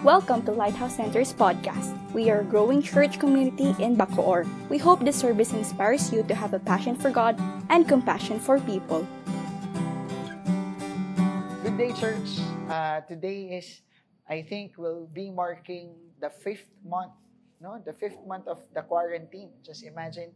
Welcome 0.00 0.48
to 0.48 0.52
Lighthouse 0.52 0.96
Center's 0.96 1.28
podcast. 1.36 1.92
We 2.16 2.30
are 2.32 2.40
a 2.40 2.44
growing 2.48 2.80
church 2.80 3.20
community 3.20 3.76
in 3.76 4.00
Bacoor. 4.00 4.48
We 4.72 4.78
hope 4.78 5.04
this 5.04 5.20
service 5.20 5.52
inspires 5.52 6.10
you 6.10 6.22
to 6.24 6.34
have 6.34 6.54
a 6.56 6.58
passion 6.58 6.96
for 6.96 7.10
God 7.10 7.36
and 7.68 7.86
compassion 7.86 8.40
for 8.40 8.56
people. 8.64 9.04
Good 11.60 11.76
day, 11.76 11.92
church. 11.92 12.40
Uh, 12.64 13.04
today 13.04 13.60
is, 13.60 13.84
I 14.24 14.40
think, 14.40 14.80
we'll 14.80 15.04
be 15.04 15.28
marking 15.28 15.92
the 16.18 16.30
fifth 16.30 16.64
month, 16.80 17.12
no, 17.60 17.76
the 17.84 17.92
fifth 17.92 18.24
month 18.26 18.48
of 18.48 18.64
the 18.72 18.80
quarantine. 18.80 19.52
Just 19.60 19.84
imagine, 19.84 20.32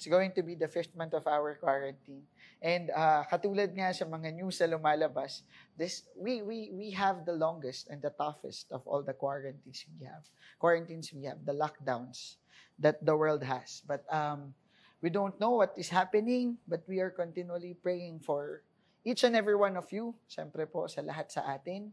it's 0.00 0.08
going 0.08 0.32
to 0.32 0.40
be 0.40 0.56
the 0.56 0.64
fifth 0.64 0.96
month 0.96 1.12
of 1.12 1.28
our 1.28 1.60
quarantine. 1.60 2.24
And 2.64 2.88
uh, 2.88 3.20
katulad 3.28 3.76
nga 3.76 3.92
sa 3.92 4.08
mga 4.08 4.32
news 4.32 4.56
na 4.56 4.72
lumalabas, 4.72 5.44
this 5.76 6.08
we 6.16 6.40
we 6.40 6.72
we 6.72 6.88
have 6.96 7.28
the 7.28 7.36
longest 7.36 7.92
and 7.92 8.00
the 8.00 8.08
toughest 8.16 8.72
of 8.72 8.80
all 8.88 9.04
the 9.04 9.12
quarantines 9.12 9.84
we 10.00 10.08
have. 10.08 10.24
Quarantines 10.56 11.12
we 11.12 11.28
have, 11.28 11.44
the 11.44 11.52
lockdowns 11.52 12.40
that 12.80 13.04
the 13.04 13.12
world 13.12 13.44
has. 13.44 13.84
But 13.84 14.08
um, 14.08 14.56
we 15.04 15.12
don't 15.12 15.36
know 15.36 15.60
what 15.60 15.76
is 15.76 15.92
happening, 15.92 16.56
but 16.64 16.80
we 16.88 17.04
are 17.04 17.12
continually 17.12 17.76
praying 17.76 18.24
for 18.24 18.64
each 19.04 19.20
and 19.20 19.36
every 19.36 19.56
one 19.56 19.76
of 19.76 19.84
you. 19.92 20.16
Siyempre 20.32 20.64
po 20.64 20.88
sa 20.88 21.04
lahat 21.04 21.28
sa 21.28 21.44
atin, 21.44 21.92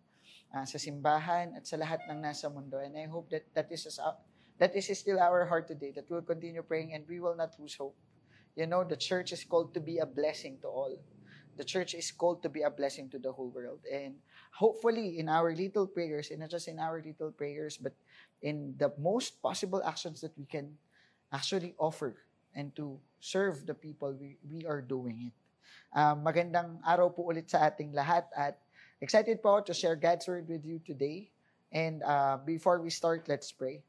uh, 0.55 0.63
sa 0.63 0.79
simbahan 0.79 1.59
at 1.59 1.67
sa 1.67 1.75
lahat 1.75 2.07
ng 2.07 2.23
nasa 2.23 2.47
mundo. 2.47 2.79
And 2.79 2.95
I 2.95 3.11
hope 3.11 3.27
that 3.35 3.51
that 3.51 3.67
is 3.67 3.83
that 4.59 4.75
is 4.75 4.89
still 4.97 5.19
our 5.19 5.45
heart 5.45 5.67
today. 5.67 5.91
That 5.95 6.09
we'll 6.09 6.21
continue 6.21 6.61
praying 6.61 6.93
and 6.93 7.05
we 7.07 7.19
will 7.19 7.35
not 7.35 7.53
lose 7.59 7.75
hope. 7.75 7.95
You 8.55 8.65
know, 8.65 8.83
the 8.83 8.97
church 8.97 9.31
is 9.31 9.43
called 9.43 9.73
to 9.73 9.79
be 9.79 9.99
a 9.99 10.05
blessing 10.05 10.57
to 10.61 10.67
all. 10.67 10.97
The 11.57 11.63
church 11.65 11.93
is 11.93 12.11
called 12.11 12.41
to 12.43 12.49
be 12.49 12.61
a 12.61 12.69
blessing 12.69 13.09
to 13.09 13.19
the 13.19 13.31
whole 13.31 13.49
world. 13.49 13.81
And 13.91 14.15
hopefully, 14.53 15.17
in 15.17 15.29
our 15.29 15.53
little 15.53 15.87
prayers, 15.87 16.29
and 16.29 16.41
not 16.41 16.49
just 16.49 16.67
in 16.67 16.79
our 16.79 17.01
little 17.01 17.31
prayers, 17.31 17.77
but 17.77 17.93
in 18.41 18.73
the 18.77 18.93
most 18.97 19.41
possible 19.41 19.81
actions 19.85 20.21
that 20.21 20.37
we 20.37 20.45
can 20.45 20.77
actually 21.33 21.73
offer 21.77 22.17
and 22.53 22.75
to 22.75 22.97
serve 23.19 23.65
the 23.65 23.73
people, 23.73 24.13
we, 24.19 24.37
we 24.49 24.65
are 24.65 24.81
doing 24.81 25.29
it. 25.29 25.35
Um, 25.93 26.25
magandang 26.25 26.81
araw 26.85 27.09
po 27.13 27.29
ulit 27.29 27.49
sa 27.49 27.65
ating 27.69 27.93
lahat 27.93 28.25
at 28.37 28.61
excited 29.01 29.41
po 29.41 29.61
to 29.61 29.73
share 29.73 29.95
God's 29.95 30.27
Word 30.27 30.49
with 30.49 30.65
you 30.65 30.81
today. 30.81 31.29
And 31.71 32.01
uh, 32.03 32.37
before 32.41 32.81
we 32.81 32.89
start, 32.89 33.25
let's 33.29 33.51
pray. 33.51 33.81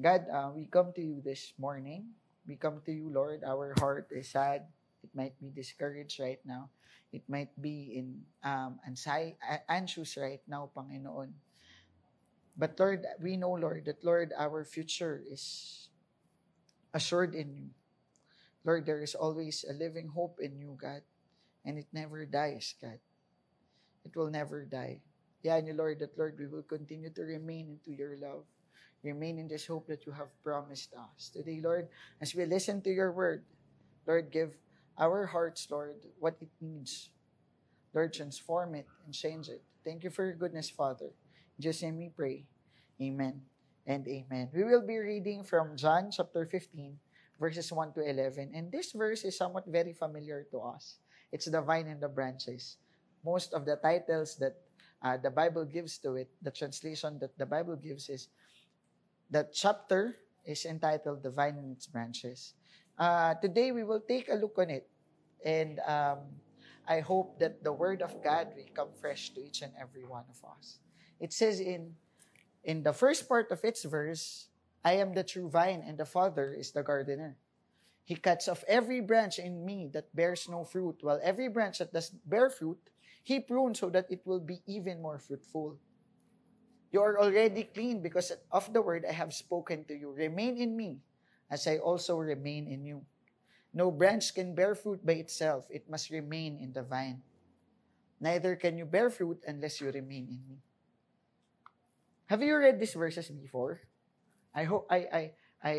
God, 0.00 0.26
uh, 0.32 0.50
we 0.54 0.64
come 0.66 0.92
to 0.96 1.02
you 1.02 1.20
this 1.24 1.52
morning 1.58 2.16
we 2.50 2.56
come 2.56 2.82
to 2.82 2.90
you, 2.90 3.06
Lord. 3.06 3.46
Our 3.46 3.78
heart 3.78 4.10
is 4.10 4.34
sad. 4.34 4.66
It 5.06 5.14
might 5.14 5.38
be 5.38 5.54
discouraged 5.54 6.18
right 6.18 6.42
now. 6.42 6.70
It 7.14 7.22
might 7.30 7.54
be 7.54 7.94
in 7.94 8.26
um, 8.42 8.82
anxi- 8.82 9.38
anxious 9.70 10.16
right 10.16 10.42
now, 10.50 10.70
Panginoon. 10.74 11.30
But 12.58 12.74
Lord, 12.74 13.06
we 13.22 13.36
know, 13.36 13.54
Lord, 13.54 13.86
that 13.86 14.02
Lord, 14.02 14.34
our 14.36 14.64
future 14.64 15.22
is 15.30 15.88
assured 16.92 17.34
in 17.34 17.54
you. 17.54 17.70
Lord, 18.64 18.84
there 18.84 19.02
is 19.02 19.14
always 19.14 19.64
a 19.64 19.72
living 19.72 20.10
hope 20.10 20.42
in 20.42 20.58
you, 20.58 20.74
God. 20.74 21.02
And 21.64 21.78
it 21.78 21.86
never 21.92 22.26
dies, 22.26 22.74
God. 22.82 22.98
It 24.04 24.16
will 24.16 24.30
never 24.30 24.64
die. 24.64 25.00
Yeah, 25.42 25.56
and 25.56 25.70
Lord, 25.76 26.00
that 26.00 26.18
Lord, 26.18 26.34
we 26.34 26.46
will 26.46 26.66
continue 26.66 27.10
to 27.14 27.22
remain 27.22 27.78
into 27.78 27.96
your 27.96 28.18
love 28.18 28.44
remain 29.02 29.38
in 29.38 29.48
this 29.48 29.66
hope 29.66 29.86
that 29.88 30.06
you 30.06 30.12
have 30.12 30.28
promised 30.44 30.92
us. 30.94 31.30
Today, 31.30 31.60
Lord, 31.62 31.88
as 32.20 32.34
we 32.34 32.44
listen 32.44 32.82
to 32.82 32.90
your 32.90 33.12
word, 33.12 33.44
Lord, 34.06 34.30
give 34.30 34.56
our 34.98 35.26
hearts, 35.26 35.66
Lord, 35.70 35.96
what 36.18 36.36
it 36.40 36.50
needs. 36.60 37.10
Lord, 37.94 38.12
transform 38.12 38.74
it 38.74 38.86
and 39.04 39.14
change 39.14 39.48
it. 39.48 39.62
Thank 39.84 40.04
you 40.04 40.10
for 40.10 40.24
your 40.24 40.36
goodness, 40.36 40.68
Father. 40.68 41.06
In 41.06 41.60
Jesus' 41.62 41.82
name 41.82 41.98
we 41.98 42.08
pray. 42.08 42.44
Amen 43.00 43.40
and 43.86 44.06
amen. 44.06 44.50
We 44.54 44.64
will 44.64 44.86
be 44.86 44.98
reading 44.98 45.42
from 45.42 45.76
John 45.76 46.10
chapter 46.12 46.44
15, 46.44 46.98
verses 47.40 47.72
1 47.72 47.94
to 47.94 48.04
11. 48.04 48.52
And 48.54 48.70
this 48.70 48.92
verse 48.92 49.24
is 49.24 49.36
somewhat 49.36 49.64
very 49.66 49.92
familiar 49.92 50.46
to 50.52 50.60
us. 50.60 51.00
It's 51.32 51.46
the 51.46 51.62
vine 51.62 51.88
and 51.88 52.00
the 52.00 52.08
branches. 52.08 52.76
Most 53.24 53.54
of 53.54 53.64
the 53.64 53.76
titles 53.76 54.36
that 54.36 54.56
uh, 55.02 55.16
the 55.16 55.30
Bible 55.30 55.64
gives 55.64 55.98
to 55.98 56.16
it, 56.16 56.28
the 56.42 56.50
translation 56.50 57.18
that 57.20 57.36
the 57.38 57.46
Bible 57.46 57.76
gives 57.76 58.08
is 58.08 58.28
That 59.30 59.52
chapter 59.54 60.16
is 60.44 60.66
entitled 60.66 61.22
The 61.22 61.30
Vine 61.30 61.56
and 61.58 61.70
Its 61.70 61.86
Branches. 61.86 62.54
Uh, 62.98 63.34
today 63.34 63.70
we 63.70 63.84
will 63.84 64.00
take 64.00 64.28
a 64.28 64.34
look 64.34 64.58
on 64.58 64.70
it. 64.70 64.90
And 65.44 65.78
um, 65.86 66.18
I 66.88 67.00
hope 67.00 67.38
that 67.38 67.62
the 67.62 67.72
Word 67.72 68.02
of 68.02 68.22
God 68.24 68.48
will 68.56 68.66
come 68.74 68.88
fresh 69.00 69.30
to 69.30 69.40
each 69.40 69.62
and 69.62 69.72
every 69.80 70.04
one 70.04 70.24
of 70.28 70.42
us. 70.58 70.80
It 71.20 71.32
says 71.32 71.60
in, 71.60 71.94
in 72.64 72.82
the 72.82 72.92
first 72.92 73.28
part 73.28 73.52
of 73.52 73.64
its 73.64 73.84
verse, 73.84 74.48
I 74.84 74.94
am 74.94 75.14
the 75.14 75.22
true 75.22 75.48
vine, 75.48 75.84
and 75.86 75.96
the 75.96 76.06
Father 76.06 76.52
is 76.52 76.72
the 76.72 76.82
gardener. 76.82 77.36
He 78.02 78.16
cuts 78.16 78.48
off 78.48 78.64
every 78.66 79.00
branch 79.00 79.38
in 79.38 79.64
me 79.64 79.88
that 79.92 80.14
bears 80.16 80.48
no 80.48 80.64
fruit, 80.64 80.98
while 81.02 81.20
every 81.22 81.48
branch 81.48 81.78
that 81.78 81.92
does 81.92 82.10
bear 82.10 82.50
fruit, 82.50 82.78
he 83.22 83.38
prunes 83.38 83.78
so 83.78 83.90
that 83.90 84.10
it 84.10 84.22
will 84.24 84.40
be 84.40 84.62
even 84.66 85.00
more 85.00 85.18
fruitful. 85.18 85.78
You 86.90 87.02
are 87.02 87.20
already 87.20 87.64
clean 87.64 88.02
because 88.02 88.32
of 88.50 88.72
the 88.72 88.82
word 88.82 89.06
I 89.06 89.12
have 89.12 89.32
spoken 89.32 89.84
to 89.86 89.94
you. 89.94 90.10
Remain 90.10 90.58
in 90.58 90.76
me 90.76 90.98
as 91.50 91.66
I 91.66 91.78
also 91.78 92.18
remain 92.18 92.66
in 92.66 92.84
you. 92.84 93.06
No 93.72 93.90
branch 93.90 94.34
can 94.34 94.54
bear 94.54 94.74
fruit 94.74 95.06
by 95.06 95.14
itself, 95.22 95.66
it 95.70 95.88
must 95.88 96.10
remain 96.10 96.58
in 96.58 96.72
the 96.72 96.82
vine. 96.82 97.22
Neither 98.20 98.56
can 98.56 98.76
you 98.76 98.84
bear 98.84 99.08
fruit 99.08 99.38
unless 99.46 99.80
you 99.80 99.90
remain 99.90 100.26
in 100.28 100.42
me. 100.46 100.58
Have 102.26 102.42
you 102.42 102.54
read 102.58 102.78
these 102.78 102.94
verses 102.94 103.30
before? 103.30 103.80
I 104.54 104.64
hope 104.64 104.86
I 104.90 104.98
I 105.10 105.22
I 105.62 105.74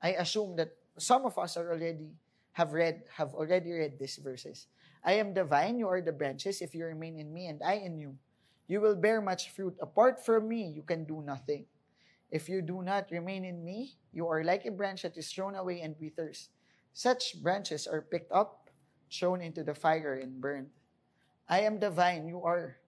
I 0.00 0.10
assume 0.20 0.56
that 0.56 0.76
some 0.96 1.24
of 1.24 1.36
us 1.36 1.56
are 1.56 1.72
already 1.72 2.12
have 2.52 2.72
read 2.72 3.04
have 3.16 3.32
already 3.34 3.72
read 3.72 3.98
these 3.98 4.16
verses. 4.16 4.68
I 5.04 5.16
am 5.16 5.32
the 5.32 5.44
vine, 5.44 5.80
you 5.80 5.88
are 5.88 6.00
the 6.00 6.12
branches. 6.12 6.60
If 6.60 6.76
you 6.76 6.84
remain 6.84 7.18
in 7.18 7.32
me 7.32 7.48
and 7.48 7.60
I 7.64 7.80
in 7.80 7.96
you, 7.96 8.16
you 8.70 8.78
will 8.78 8.94
bear 8.94 9.18
much 9.18 9.50
fruit. 9.50 9.74
Apart 9.82 10.22
from 10.22 10.46
me, 10.46 10.70
you 10.70 10.86
can 10.86 11.02
do 11.02 11.26
nothing. 11.26 11.66
If 12.30 12.46
you 12.46 12.62
do 12.62 12.86
not 12.86 13.10
remain 13.10 13.42
in 13.42 13.66
me, 13.66 13.98
you 14.14 14.30
are 14.30 14.46
like 14.46 14.62
a 14.62 14.70
branch 14.70 15.02
that 15.02 15.18
is 15.18 15.26
thrown 15.26 15.58
away 15.58 15.82
and 15.82 15.98
withers. 15.98 16.54
Such 16.94 17.42
branches 17.42 17.90
are 17.90 18.06
picked 18.06 18.30
up, 18.30 18.70
thrown 19.10 19.42
into 19.42 19.66
the 19.66 19.74
fire, 19.74 20.14
and 20.22 20.40
burned. 20.40 20.70
I 21.50 21.66
am 21.66 21.82
the 21.82 21.90
vine, 21.90 22.30
you 22.30 22.46
are. 22.46 22.78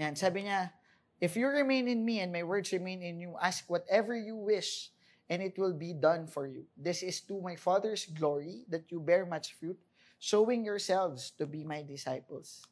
Yan, 0.00 0.16
sabi 0.16 0.48
niya, 0.48 0.72
if 1.20 1.36
you 1.36 1.52
remain 1.52 1.88
in 1.92 2.00
me 2.00 2.24
and 2.24 2.32
my 2.32 2.48
words 2.48 2.72
remain 2.72 3.04
in 3.04 3.20
you, 3.20 3.36
ask 3.36 3.68
whatever 3.68 4.16
you 4.16 4.36
wish, 4.36 4.88
and 5.28 5.44
it 5.44 5.60
will 5.60 5.76
be 5.76 5.92
done 5.92 6.24
for 6.24 6.48
you. 6.48 6.64
This 6.80 7.04
is 7.04 7.20
to 7.28 7.44
my 7.44 7.60
Father's 7.60 8.08
glory 8.08 8.64
that 8.72 8.88
you 8.88 9.04
bear 9.04 9.28
much 9.28 9.52
fruit, 9.60 9.76
showing 10.16 10.64
yourselves 10.64 11.36
to 11.36 11.44
be 11.44 11.60
my 11.60 11.84
disciples. 11.84 12.64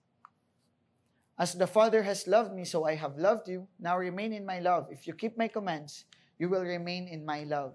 As 1.39 1.55
the 1.55 1.67
Father 1.67 2.03
has 2.03 2.29
loved 2.29 2.55
me, 2.55 2.65
so 2.65 2.85
I 2.85 2.95
have 2.95 3.19
loved 3.19 3.49
you. 3.49 3.67
Now 3.81 3.99
remain 3.99 4.33
in 4.33 4.47
my 4.47 4.61
love. 4.61 4.87
If 4.91 5.07
you 5.07 5.15
keep 5.15 5.37
my 5.37 5.49
commands, 5.49 6.05
you 6.39 6.49
will 6.49 6.63
remain 6.63 7.09
in 7.09 7.25
my 7.25 7.43
love. 7.43 7.75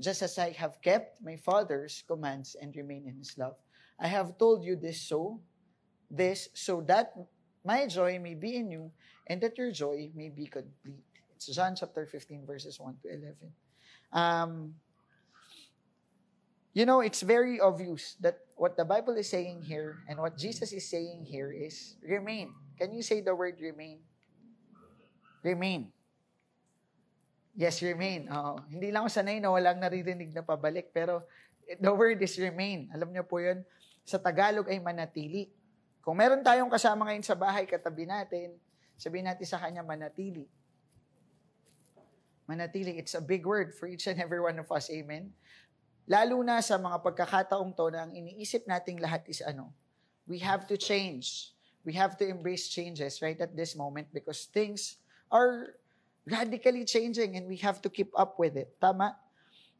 Just 0.00 0.22
as 0.22 0.38
I 0.38 0.52
have 0.52 0.80
kept 0.80 1.20
my 1.20 1.36
Father's 1.36 2.02
commands 2.06 2.56
and 2.56 2.74
remain 2.74 3.06
in 3.06 3.18
his 3.18 3.36
love. 3.36 3.56
I 4.00 4.06
have 4.06 4.38
told 4.38 4.64
you 4.64 4.76
this 4.76 5.02
so, 5.02 5.40
this 6.10 6.48
so 6.54 6.80
that 6.86 7.12
my 7.64 7.86
joy 7.86 8.18
may 8.18 8.34
be 8.34 8.56
in 8.56 8.70
you 8.70 8.90
and 9.26 9.40
that 9.42 9.58
your 9.58 9.72
joy 9.72 10.10
may 10.14 10.30
be 10.30 10.46
complete. 10.46 11.04
It's 11.36 11.46
John 11.46 11.76
chapter 11.76 12.06
15, 12.06 12.46
verses 12.46 12.80
1 12.80 12.96
to 13.02 13.08
11. 13.08 13.36
Um, 14.12 14.74
you 16.72 16.86
know, 16.86 17.00
it's 17.00 17.20
very 17.20 17.60
obvious 17.60 18.16
that 18.20 18.38
what 18.56 18.76
the 18.76 18.84
Bible 18.84 19.14
is 19.14 19.28
saying 19.28 19.62
here 19.62 19.98
and 20.08 20.18
what 20.18 20.38
Jesus 20.38 20.72
is 20.72 20.88
saying 20.88 21.26
here 21.28 21.52
is 21.52 21.96
remain. 22.02 22.54
Can 22.78 22.94
you 22.94 23.02
say 23.02 23.18
the 23.18 23.34
word 23.34 23.58
remain? 23.58 23.98
Remain. 25.42 25.90
Yes, 27.58 27.82
remain. 27.82 28.30
Oo. 28.30 28.62
Hindi 28.70 28.94
lang 28.94 29.02
ako 29.02 29.10
sanay 29.10 29.42
na 29.42 29.50
walang 29.50 29.82
naririnig 29.82 30.30
na 30.30 30.46
pabalik, 30.46 30.94
pero 30.94 31.26
the 31.66 31.90
word 31.90 32.22
is 32.22 32.38
remain. 32.38 32.86
Alam 32.94 33.10
niyo 33.10 33.26
po 33.26 33.42
yun, 33.42 33.66
sa 34.06 34.22
Tagalog 34.22 34.70
ay 34.70 34.78
manatili. 34.78 35.50
Kung 35.98 36.22
meron 36.22 36.46
tayong 36.46 36.70
kasama 36.70 37.10
ngayon 37.10 37.26
sa 37.26 37.34
bahay, 37.34 37.66
katabi 37.66 38.06
natin, 38.06 38.54
sabihin 38.94 39.26
natin 39.26 39.42
sa 39.42 39.58
kanya 39.58 39.82
manatili. 39.82 40.46
Manatili, 42.46 42.94
it's 42.94 43.18
a 43.18 43.20
big 43.20 43.42
word 43.42 43.74
for 43.74 43.90
each 43.90 44.06
and 44.06 44.22
every 44.22 44.38
one 44.38 44.56
of 44.56 44.70
us. 44.70 44.86
Amen? 44.94 45.34
Lalo 46.08 46.40
na 46.46 46.62
sa 46.62 46.78
mga 46.78 47.02
pagkakataong 47.04 47.74
to 47.74 47.90
na 47.90 48.06
ang 48.06 48.14
iniisip 48.14 48.64
nating 48.64 49.02
lahat 49.02 49.26
is 49.26 49.42
ano? 49.42 49.74
We 50.30 50.40
have 50.40 50.64
to 50.70 50.78
change 50.78 51.57
we 51.88 51.96
have 51.96 52.20
to 52.20 52.28
embrace 52.28 52.68
changes 52.68 53.24
right 53.24 53.40
at 53.40 53.56
this 53.56 53.72
moment 53.72 54.12
because 54.12 54.44
things 54.52 55.00
are 55.32 55.72
radically 56.28 56.84
changing 56.84 57.40
and 57.40 57.48
we 57.48 57.56
have 57.56 57.80
to 57.80 57.88
keep 57.88 58.12
up 58.12 58.36
with 58.36 58.60
it. 58.60 58.76
Tama? 58.76 59.16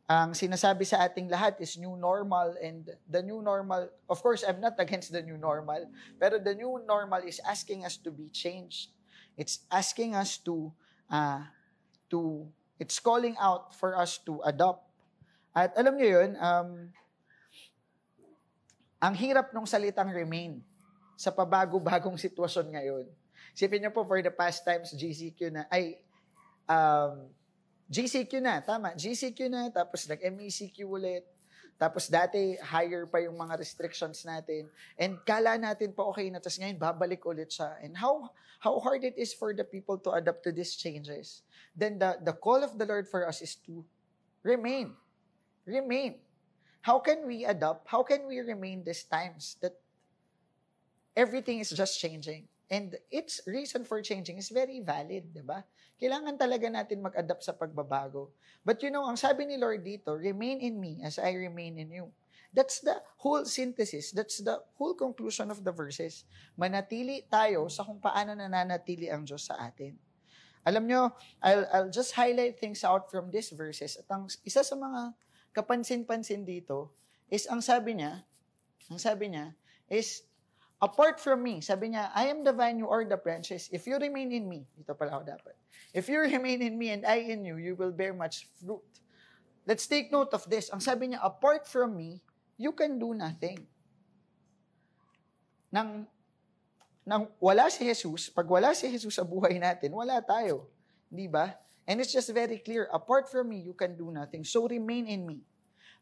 Ang 0.09 0.33
sinasabi 0.33 0.89
sa 0.89 1.05
ating 1.05 1.29
lahat 1.29 1.61
is 1.61 1.77
new 1.77 1.93
normal 2.01 2.57
and 2.65 2.89
the 3.13 3.21
new 3.21 3.45
normal, 3.45 3.93
of 4.09 4.25
course, 4.25 4.41
I'm 4.41 4.57
not 4.57 4.81
against 4.81 5.13
the 5.13 5.21
new 5.21 5.37
normal, 5.37 5.85
pero 6.17 6.41
the 6.41 6.57
new 6.57 6.81
normal 6.89 7.21
is 7.29 7.45
asking 7.45 7.85
us 7.85 8.01
to 8.01 8.09
be 8.09 8.33
changed. 8.33 8.89
It's 9.37 9.69
asking 9.69 10.17
us 10.17 10.41
to, 10.49 10.73
uh, 11.13 11.45
to, 12.09 12.49
it's 12.81 12.97
calling 13.05 13.37
out 13.37 13.77
for 13.77 13.93
us 13.93 14.17
to 14.25 14.41
adopt. 14.49 14.81
At 15.53 15.77
alam 15.77 16.01
niyo 16.01 16.25
yun, 16.25 16.41
um, 16.41 16.89
ang 18.97 19.13
hirap 19.13 19.53
nung 19.53 19.69
salitang 19.69 20.09
remain 20.09 20.65
sa 21.19 21.35
pabago-bagong 21.35 22.15
sitwasyon 22.31 22.79
ngayon. 22.79 23.05
Sipin 23.59 23.83
niyo 23.83 23.91
po, 23.91 24.07
for 24.07 24.23
the 24.23 24.31
past 24.31 24.63
times, 24.63 24.95
GCQ 24.95 25.51
na, 25.51 25.67
ay, 25.67 25.99
um, 26.71 27.27
GCQ 27.91 28.39
na, 28.39 28.63
tama, 28.63 28.95
GCQ 28.95 29.51
na, 29.51 29.67
tapos 29.75 30.07
nag-MECQ 30.07 30.87
ulit, 30.87 31.27
tapos 31.79 32.11
dati, 32.11 32.59
higher 32.59 33.07
pa 33.07 33.23
yung 33.23 33.39
mga 33.39 33.59
restrictions 33.59 34.27
natin. 34.27 34.67
And 34.99 35.19
kala 35.27 35.59
natin 35.59 35.95
pa 35.95 36.07
okay 36.11 36.31
na, 36.31 36.39
tapos 36.39 36.59
ngayon, 36.59 36.79
babalik 36.79 37.23
ulit 37.27 37.55
siya. 37.55 37.79
And 37.83 37.95
how 37.95 38.31
how 38.59 38.83
hard 38.83 39.07
it 39.07 39.15
is 39.15 39.31
for 39.31 39.55
the 39.55 39.63
people 39.63 39.95
to 40.03 40.11
adapt 40.19 40.43
to 40.43 40.51
these 40.51 40.75
changes. 40.75 41.47
Then 41.79 42.03
the, 42.03 42.19
the 42.19 42.35
call 42.35 42.67
of 42.67 42.75
the 42.75 42.87
Lord 42.87 43.07
for 43.07 43.23
us 43.23 43.39
is 43.39 43.55
to 43.71 43.87
remain. 44.43 44.99
Remain. 45.63 46.19
How 46.83 46.99
can 46.99 47.27
we 47.27 47.47
adapt? 47.47 47.87
How 47.87 48.03
can 48.03 48.27
we 48.27 48.43
remain 48.43 48.83
these 48.83 49.07
times 49.07 49.55
that 49.63 49.79
everything 51.19 51.59
is 51.59 51.75
just 51.75 51.99
changing? 51.99 52.47
And 52.71 52.95
its 53.11 53.43
reason 53.43 53.83
for 53.83 53.99
changing 53.99 54.39
is 54.39 54.55
very 54.55 54.79
valid, 54.79 55.35
di 55.35 55.43
ba? 55.43 55.67
Kailangan 55.99 56.39
talaga 56.39 56.71
natin 56.71 57.03
mag-adapt 57.03 57.43
sa 57.43 57.57
pagbabago. 57.59 58.31
But 58.63 58.79
you 58.87 58.95
know, 58.95 59.03
ang 59.03 59.19
sabi 59.19 59.51
ni 59.51 59.59
Lord 59.59 59.83
dito, 59.83 60.15
remain 60.15 60.63
in 60.63 60.79
me 60.79 61.03
as 61.03 61.19
I 61.19 61.35
remain 61.35 61.75
in 61.75 61.91
you. 61.91 62.07
That's 62.55 62.81
the 62.81 63.03
whole 63.19 63.45
synthesis. 63.45 64.15
That's 64.15 64.41
the 64.41 64.63
whole 64.79 64.95
conclusion 64.95 65.51
of 65.51 65.65
the 65.67 65.75
verses. 65.75 66.29
Manatili 66.55 67.27
tayo 67.27 67.67
sa 67.73 67.83
kung 67.83 67.99
paano 67.99 68.37
nananatili 68.37 69.11
ang 69.11 69.27
Diyos 69.27 69.49
sa 69.49 69.59
atin. 69.59 69.97
Alam 70.69 70.85
nyo, 70.85 71.13
I'll, 71.41 71.65
I'll 71.73 71.93
just 71.93 72.13
highlight 72.13 72.61
things 72.61 72.85
out 72.85 73.09
from 73.09 73.33
these 73.33 73.49
verses. 73.53 73.97
At 73.97 74.09
ang 74.13 74.29
isa 74.45 74.61
sa 74.61 74.77
mga 74.77 75.17
kapansin-pansin 75.57 76.45
dito 76.45 76.93
is 77.33 77.49
ang 77.49 77.65
sabi 77.65 77.97
niya, 78.01 78.25
ang 78.93 79.01
sabi 79.01 79.33
niya 79.33 79.57
is, 79.89 80.28
apart 80.79 81.19
from 81.19 81.43
me, 81.43 81.61
sabi 81.61 81.95
niya, 81.95 82.11
I 82.15 82.31
am 82.31 82.43
the 82.47 82.55
vine, 82.55 82.79
you 82.79 82.89
are 82.89 83.05
the 83.05 83.19
branches. 83.19 83.69
If 83.71 83.87
you 83.87 83.99
remain 83.99 84.31
in 84.31 84.47
me, 84.47 84.67
dito 84.79 84.95
pala 84.95 85.19
ako 85.19 85.25
dapat. 85.35 85.55
If 85.91 86.07
you 86.07 86.23
remain 86.23 86.63
in 86.63 86.79
me 86.79 86.95
and 86.95 87.03
I 87.07 87.27
in 87.27 87.43
you, 87.45 87.59
you 87.59 87.75
will 87.75 87.95
bear 87.95 88.15
much 88.15 88.47
fruit. 88.59 88.85
Let's 89.67 89.87
take 89.87 90.09
note 90.09 90.33
of 90.33 90.49
this. 90.49 90.71
Ang 90.73 90.81
sabi 90.81 91.13
niya, 91.13 91.21
apart 91.21 91.69
from 91.69 91.97
me, 91.97 92.23
you 92.57 92.73
can 92.73 92.97
do 92.97 93.13
nothing. 93.13 93.69
Nang, 95.69 96.09
nang 97.05 97.29
wala 97.37 97.69
si 97.69 97.85
Jesus, 97.85 98.33
pag 98.33 98.49
wala 98.49 98.73
si 98.73 98.89
Jesus 98.89 99.17
sa 99.17 99.25
buhay 99.25 99.61
natin, 99.61 99.93
wala 99.93 100.21
tayo. 100.25 100.69
Di 101.09 101.29
ba? 101.29 101.57
And 101.89 102.05
it's 102.05 102.13
just 102.13 102.29
very 102.37 102.61
clear, 102.61 102.89
apart 102.93 103.33
from 103.33 103.49
me, 103.49 103.65
you 103.65 103.73
can 103.73 103.97
do 103.97 104.13
nothing. 104.13 104.45
So 104.45 104.69
remain 104.69 105.09
in 105.09 105.25
me. 105.25 105.41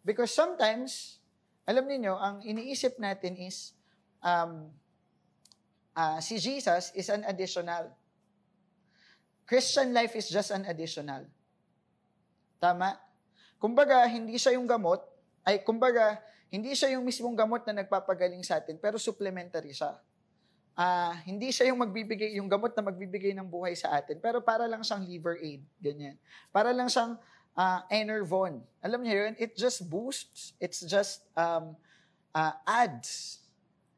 Because 0.02 0.34
sometimes, 0.34 1.22
alam 1.66 1.86
niyo 1.86 2.18
ang 2.18 2.42
iniisip 2.42 2.98
natin 2.98 3.38
is, 3.38 3.75
um, 4.26 4.66
uh, 5.94 6.18
si 6.18 6.42
Jesus 6.42 6.90
is 6.98 7.06
an 7.06 7.22
additional. 7.30 7.94
Christian 9.46 9.94
life 9.94 10.18
is 10.18 10.26
just 10.26 10.50
an 10.50 10.66
additional. 10.66 11.22
Tama? 12.58 12.98
Kumbaga, 13.62 14.02
hindi 14.10 14.34
siya 14.42 14.58
yung 14.58 14.66
gamot, 14.66 14.98
ay 15.46 15.62
kumbaga, 15.62 16.18
hindi 16.50 16.74
siya 16.74 16.98
yung 16.98 17.06
mismong 17.06 17.38
gamot 17.38 17.62
na 17.62 17.86
nagpapagaling 17.86 18.42
sa 18.42 18.58
atin, 18.58 18.74
pero 18.82 18.98
supplementary 18.98 19.70
siya 19.70 19.94
uh, 20.76 21.12
hindi 21.24 21.50
siya 21.50 21.72
yung 21.72 21.80
magbibigay, 21.80 22.36
yung 22.36 22.46
gamot 22.46 22.76
na 22.76 22.84
magbibigay 22.84 23.32
ng 23.32 23.48
buhay 23.48 23.72
sa 23.74 23.96
atin, 23.96 24.20
pero 24.20 24.44
para 24.44 24.68
lang 24.68 24.84
siyang 24.84 25.02
liver 25.08 25.40
aid, 25.40 25.64
ganyan. 25.80 26.20
Para 26.52 26.70
lang 26.70 26.86
siyang 26.92 27.16
uh, 27.56 27.80
Enervon. 27.88 28.60
Alam 28.84 29.00
niyo 29.02 29.26
yun? 29.26 29.34
It 29.40 29.56
just 29.56 29.88
boosts, 29.88 30.52
it's 30.60 30.84
just 30.84 31.24
um, 31.34 31.74
uh, 32.36 32.52
adds. 32.68 33.40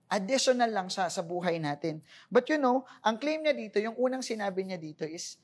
Additional 0.09 0.73
lang 0.73 0.89
siya 0.89 1.13
sa 1.13 1.21
buhay 1.21 1.61
natin. 1.61 2.01
But 2.33 2.49
you 2.49 2.57
know, 2.57 2.89
ang 3.05 3.21
claim 3.21 3.45
niya 3.45 3.53
dito, 3.53 3.77
yung 3.77 3.97
unang 4.01 4.25
sinabi 4.25 4.65
niya 4.65 4.81
dito 4.81 5.05
is, 5.05 5.37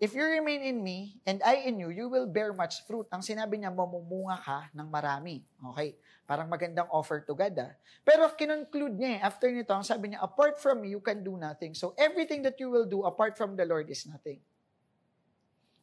If 0.00 0.16
you 0.16 0.24
remain 0.24 0.64
in 0.64 0.80
me 0.80 1.20
and 1.28 1.44
I 1.44 1.68
in 1.68 1.76
you, 1.76 1.92
you 1.92 2.08
will 2.08 2.24
bear 2.24 2.56
much 2.56 2.88
fruit. 2.88 3.04
Ang 3.12 3.20
sinabi 3.20 3.60
niya, 3.60 3.68
mamumunga 3.68 4.40
ka 4.40 4.58
ng 4.72 4.88
marami. 4.88 5.44
Okay? 5.76 6.00
Parang 6.24 6.48
magandang 6.48 6.88
offer 6.88 7.20
to 7.20 7.36
God, 7.36 7.52
ah. 7.60 7.76
Pero 8.00 8.24
kinunclude 8.32 8.96
niya, 8.96 9.10
eh, 9.12 9.18
after 9.20 9.52
nito, 9.52 9.76
ang 9.76 9.84
sabi 9.84 10.16
niya, 10.16 10.24
apart 10.24 10.56
from 10.56 10.80
me, 10.80 10.96
you 10.96 11.04
can 11.04 11.20
do 11.20 11.36
nothing. 11.36 11.76
So 11.76 11.92
everything 12.00 12.40
that 12.48 12.56
you 12.56 12.72
will 12.72 12.88
do 12.88 13.04
apart 13.04 13.36
from 13.36 13.60
the 13.60 13.68
Lord 13.68 13.92
is 13.92 14.08
nothing. 14.08 14.40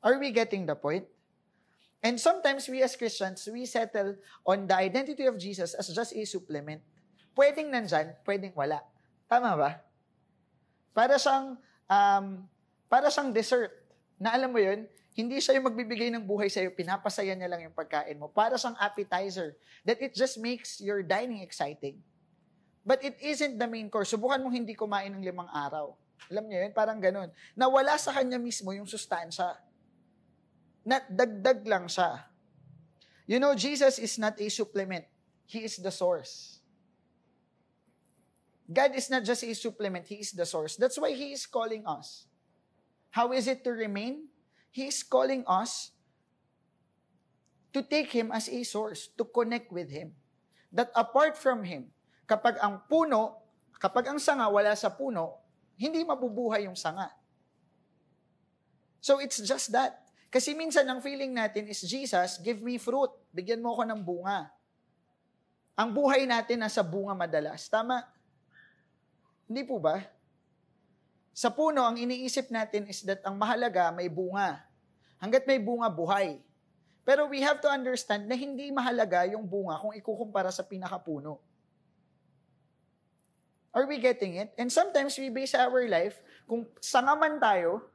Are 0.02 0.18
we 0.18 0.34
getting 0.34 0.66
the 0.66 0.74
point? 0.74 1.06
And 2.02 2.18
sometimes 2.18 2.66
we 2.66 2.82
as 2.82 2.98
Christians, 2.98 3.46
we 3.46 3.70
settle 3.70 4.18
on 4.50 4.66
the 4.66 4.82
identity 4.82 5.30
of 5.30 5.38
Jesus 5.38 5.78
as 5.78 5.94
just 5.94 6.18
a 6.18 6.26
supplement. 6.26 6.82
Pwedeng 7.38 7.70
nandyan, 7.70 8.18
pwedeng 8.26 8.58
wala. 8.58 8.82
Tama 9.30 9.54
ba? 9.54 9.72
Para 10.98 11.22
siyang, 11.22 11.54
um, 11.86 12.26
para 12.90 13.14
siyang 13.14 13.30
dessert 13.30 13.70
na 14.18 14.34
alam 14.34 14.50
mo 14.50 14.58
yun, 14.58 14.90
hindi 15.14 15.38
siya 15.38 15.62
yung 15.62 15.70
magbibigay 15.70 16.10
ng 16.14 16.26
buhay 16.26 16.50
sa'yo, 16.50 16.74
pinapasaya 16.74 17.38
niya 17.38 17.46
lang 17.46 17.62
yung 17.70 17.78
pagkain 17.78 18.18
mo. 18.18 18.30
Para 18.34 18.58
siyang 18.58 18.74
appetizer, 18.82 19.54
that 19.86 20.02
it 20.02 20.18
just 20.18 20.42
makes 20.42 20.82
your 20.82 21.06
dining 21.06 21.46
exciting. 21.46 22.02
But 22.82 23.06
it 23.06 23.18
isn't 23.22 23.62
the 23.62 23.70
main 23.70 23.90
course. 23.94 24.10
Subukan 24.10 24.42
mong 24.42 24.58
hindi 24.58 24.74
kumain 24.74 25.14
ng 25.14 25.22
limang 25.22 25.50
araw. 25.54 25.94
Alam 26.34 26.50
niyo 26.50 26.66
yun? 26.66 26.74
Parang 26.74 26.98
ganun. 26.98 27.30
Nawala 27.54 27.98
sa 28.02 28.14
kanya 28.18 28.42
mismo 28.42 28.74
yung 28.74 28.90
sustansya. 28.90 29.58
Na 30.82 31.02
dagdag 31.06 31.62
lang 31.70 31.86
siya. 31.86 32.26
You 33.30 33.38
know, 33.38 33.54
Jesus 33.54 34.00
is 34.00 34.16
not 34.18 34.40
a 34.40 34.48
supplement. 34.50 35.04
He 35.46 35.68
is 35.68 35.78
the 35.78 35.92
source. 35.92 36.57
God 38.68 38.92
is 39.00 39.08
not 39.08 39.24
just 39.24 39.48
a 39.48 39.54
supplement. 39.56 40.12
He 40.12 40.20
is 40.20 40.36
the 40.36 40.44
source. 40.44 40.76
That's 40.76 41.00
why 41.00 41.16
He 41.16 41.32
is 41.32 41.48
calling 41.48 41.88
us. 41.88 42.28
How 43.16 43.32
is 43.32 43.48
it 43.48 43.64
to 43.64 43.72
remain? 43.72 44.28
He 44.70 44.92
is 44.92 45.02
calling 45.02 45.48
us 45.48 45.96
to 47.72 47.80
take 47.80 48.12
Him 48.12 48.30
as 48.36 48.52
a 48.52 48.60
source, 48.68 49.08
to 49.16 49.24
connect 49.24 49.72
with 49.72 49.88
Him. 49.88 50.12
That 50.76 50.92
apart 50.92 51.40
from 51.40 51.64
Him, 51.64 51.96
kapag 52.28 52.60
ang 52.60 52.84
puno, 52.92 53.40
kapag 53.80 54.12
ang 54.12 54.20
sanga 54.20 54.52
wala 54.52 54.76
sa 54.76 54.92
puno, 54.92 55.40
hindi 55.80 56.04
mabubuhay 56.04 56.68
yung 56.68 56.76
sanga. 56.76 57.08
So 59.00 59.24
it's 59.24 59.40
just 59.40 59.72
that. 59.72 60.04
Kasi 60.28 60.52
minsan 60.52 60.84
ang 60.92 61.00
feeling 61.00 61.32
natin 61.32 61.72
is, 61.72 61.80
Jesus, 61.88 62.36
give 62.44 62.60
me 62.60 62.76
fruit. 62.76 63.16
Bigyan 63.32 63.64
mo 63.64 63.72
ako 63.80 63.88
ng 63.88 64.02
bunga. 64.04 64.52
Ang 65.80 65.96
buhay 65.96 66.28
natin 66.28 66.60
nasa 66.60 66.84
bunga 66.84 67.16
madalas. 67.16 67.72
Tama? 67.72 68.04
Hindi 69.48 69.64
po 69.64 69.80
ba? 69.80 70.04
Sa 71.32 71.48
puno, 71.48 71.88
ang 71.88 71.96
iniisip 71.96 72.52
natin 72.52 72.90
is 72.92 73.06
that 73.08 73.24
ang 73.24 73.40
mahalaga 73.40 73.94
may 73.96 74.12
bunga. 74.12 74.60
Hanggat 75.24 75.48
may 75.48 75.58
bunga, 75.58 75.88
buhay. 75.88 76.44
Pero 77.08 77.32
we 77.32 77.40
have 77.40 77.64
to 77.64 77.70
understand 77.72 78.28
na 78.28 78.36
hindi 78.36 78.68
mahalaga 78.68 79.24
yung 79.32 79.48
bunga 79.48 79.80
kung 79.80 79.96
ikukumpara 79.96 80.52
sa 80.52 80.68
pinakapuno. 80.68 81.40
Are 83.72 83.88
we 83.88 84.02
getting 84.02 84.42
it? 84.42 84.52
And 84.60 84.68
sometimes 84.68 85.16
we 85.16 85.30
base 85.30 85.54
our 85.56 85.86
life, 85.88 86.20
kung 86.50 86.66
sanga 86.82 87.14
man 87.14 87.38
tayo, 87.38 87.86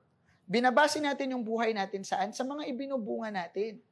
binabase 0.46 1.02
natin 1.02 1.34
yung 1.34 1.44
buhay 1.44 1.74
natin 1.74 2.06
saan? 2.06 2.30
Sa 2.30 2.46
mga 2.46 2.70
ibinubunga 2.70 3.34
natin. 3.34 3.82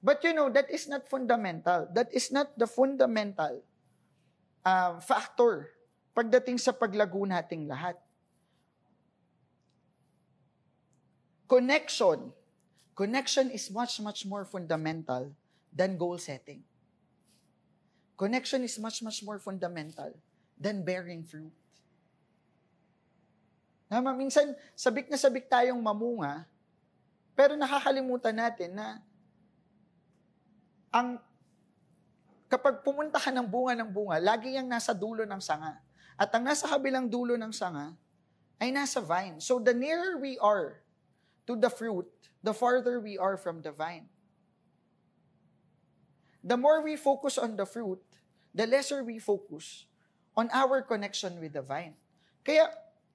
But 0.00 0.24
you 0.24 0.32
know, 0.32 0.48
that 0.48 0.72
is 0.72 0.88
not 0.88 1.04
fundamental. 1.06 1.86
That 1.92 2.08
is 2.10 2.32
not 2.32 2.56
the 2.56 2.66
fundamental 2.66 3.60
um, 4.64 5.04
factor 5.04 5.73
pagdating 6.14 6.56
sa 6.62 6.70
paglago 6.70 7.26
nating 7.26 7.66
lahat. 7.66 7.98
Connection. 11.50 12.32
Connection 12.94 13.50
is 13.50 13.68
much, 13.74 13.98
much 13.98 14.22
more 14.22 14.46
fundamental 14.46 15.34
than 15.74 15.98
goal 15.98 16.16
setting. 16.16 16.62
Connection 18.14 18.62
is 18.62 18.78
much, 18.78 19.02
much 19.02 19.26
more 19.26 19.42
fundamental 19.42 20.14
than 20.54 20.86
bearing 20.86 21.26
fruit. 21.26 21.50
Nama, 23.90 24.14
minsan, 24.14 24.54
sabik 24.78 25.10
na 25.10 25.18
sabik 25.18 25.50
tayong 25.50 25.78
mamunga, 25.82 26.46
pero 27.34 27.58
nakakalimutan 27.58 28.32
natin 28.32 28.70
na 28.72 29.02
ang 30.94 31.18
kapag 32.46 32.86
pumunta 32.86 33.18
ka 33.18 33.34
ng 33.34 33.44
bunga 33.50 33.74
ng 33.82 33.90
bunga, 33.90 34.16
lagi 34.22 34.54
yang 34.54 34.70
nasa 34.70 34.94
dulo 34.94 35.26
ng 35.26 35.42
sanga. 35.42 35.83
At 36.14 36.30
ang 36.34 36.46
nasa 36.46 36.70
kabilang 36.70 37.10
dulo 37.10 37.34
ng 37.34 37.50
sanga 37.50 37.94
ay 38.62 38.70
nasa 38.70 39.02
vine. 39.02 39.42
So 39.42 39.58
the 39.58 39.74
nearer 39.74 40.18
we 40.18 40.38
are 40.38 40.82
to 41.50 41.58
the 41.58 41.70
fruit, 41.70 42.06
the 42.40 42.54
farther 42.54 43.02
we 43.02 43.18
are 43.18 43.34
from 43.34 43.60
the 43.60 43.74
vine. 43.74 44.06
The 46.44 46.60
more 46.60 46.84
we 46.84 46.94
focus 46.94 47.40
on 47.40 47.56
the 47.56 47.64
fruit, 47.64 48.00
the 48.52 48.68
lesser 48.68 49.02
we 49.02 49.18
focus 49.18 49.88
on 50.36 50.52
our 50.52 50.84
connection 50.84 51.40
with 51.40 51.56
the 51.56 51.64
vine. 51.64 51.96
Kaya, 52.44 52.68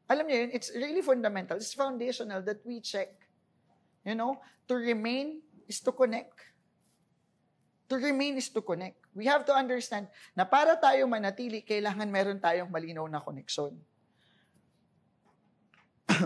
Alam 0.10 0.25
niyo 0.25 0.50
yun, 0.50 0.51
it's 0.58 0.74
really 0.74 1.06
fundamental. 1.06 1.62
It's 1.62 1.77
foundational 1.77 2.41
that 2.41 2.65
we 2.65 2.82
check. 2.82 3.13
You 4.01 4.18
know, 4.18 4.41
to 4.65 4.74
remain 4.74 5.46
is 5.70 5.77
to 5.86 5.94
connect. 5.94 6.34
To 7.94 7.96
remain 8.01 8.41
is 8.41 8.50
to 8.50 8.62
connect. 8.65 8.99
We 9.18 9.25
have 9.25 9.44
to 9.50 9.54
understand 9.54 10.08
na 10.38 10.46
para 10.46 10.78
tayo 10.78 11.10
manatili, 11.10 11.66
kailangan 11.66 12.08
meron 12.08 12.38
tayong 12.38 12.70
malinaw 12.70 13.10
na 13.10 13.20
koneksyon. 13.20 13.74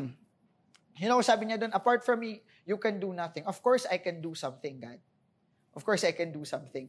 you 1.00 1.08
know, 1.08 1.20
sabi 1.24 1.48
niya 1.48 1.60
doon, 1.60 1.74
apart 1.76 2.04
from 2.04 2.20
me, 2.24 2.44
you 2.68 2.76
can 2.80 3.00
do 3.00 3.12
nothing. 3.12 3.44
Of 3.48 3.60
course, 3.64 3.88
I 3.88 4.00
can 4.00 4.20
do 4.20 4.36
something, 4.36 4.80
God. 4.80 5.00
Of 5.76 5.84
course, 5.84 6.04
I 6.04 6.14
can 6.14 6.32
do 6.32 6.46
something. 6.46 6.88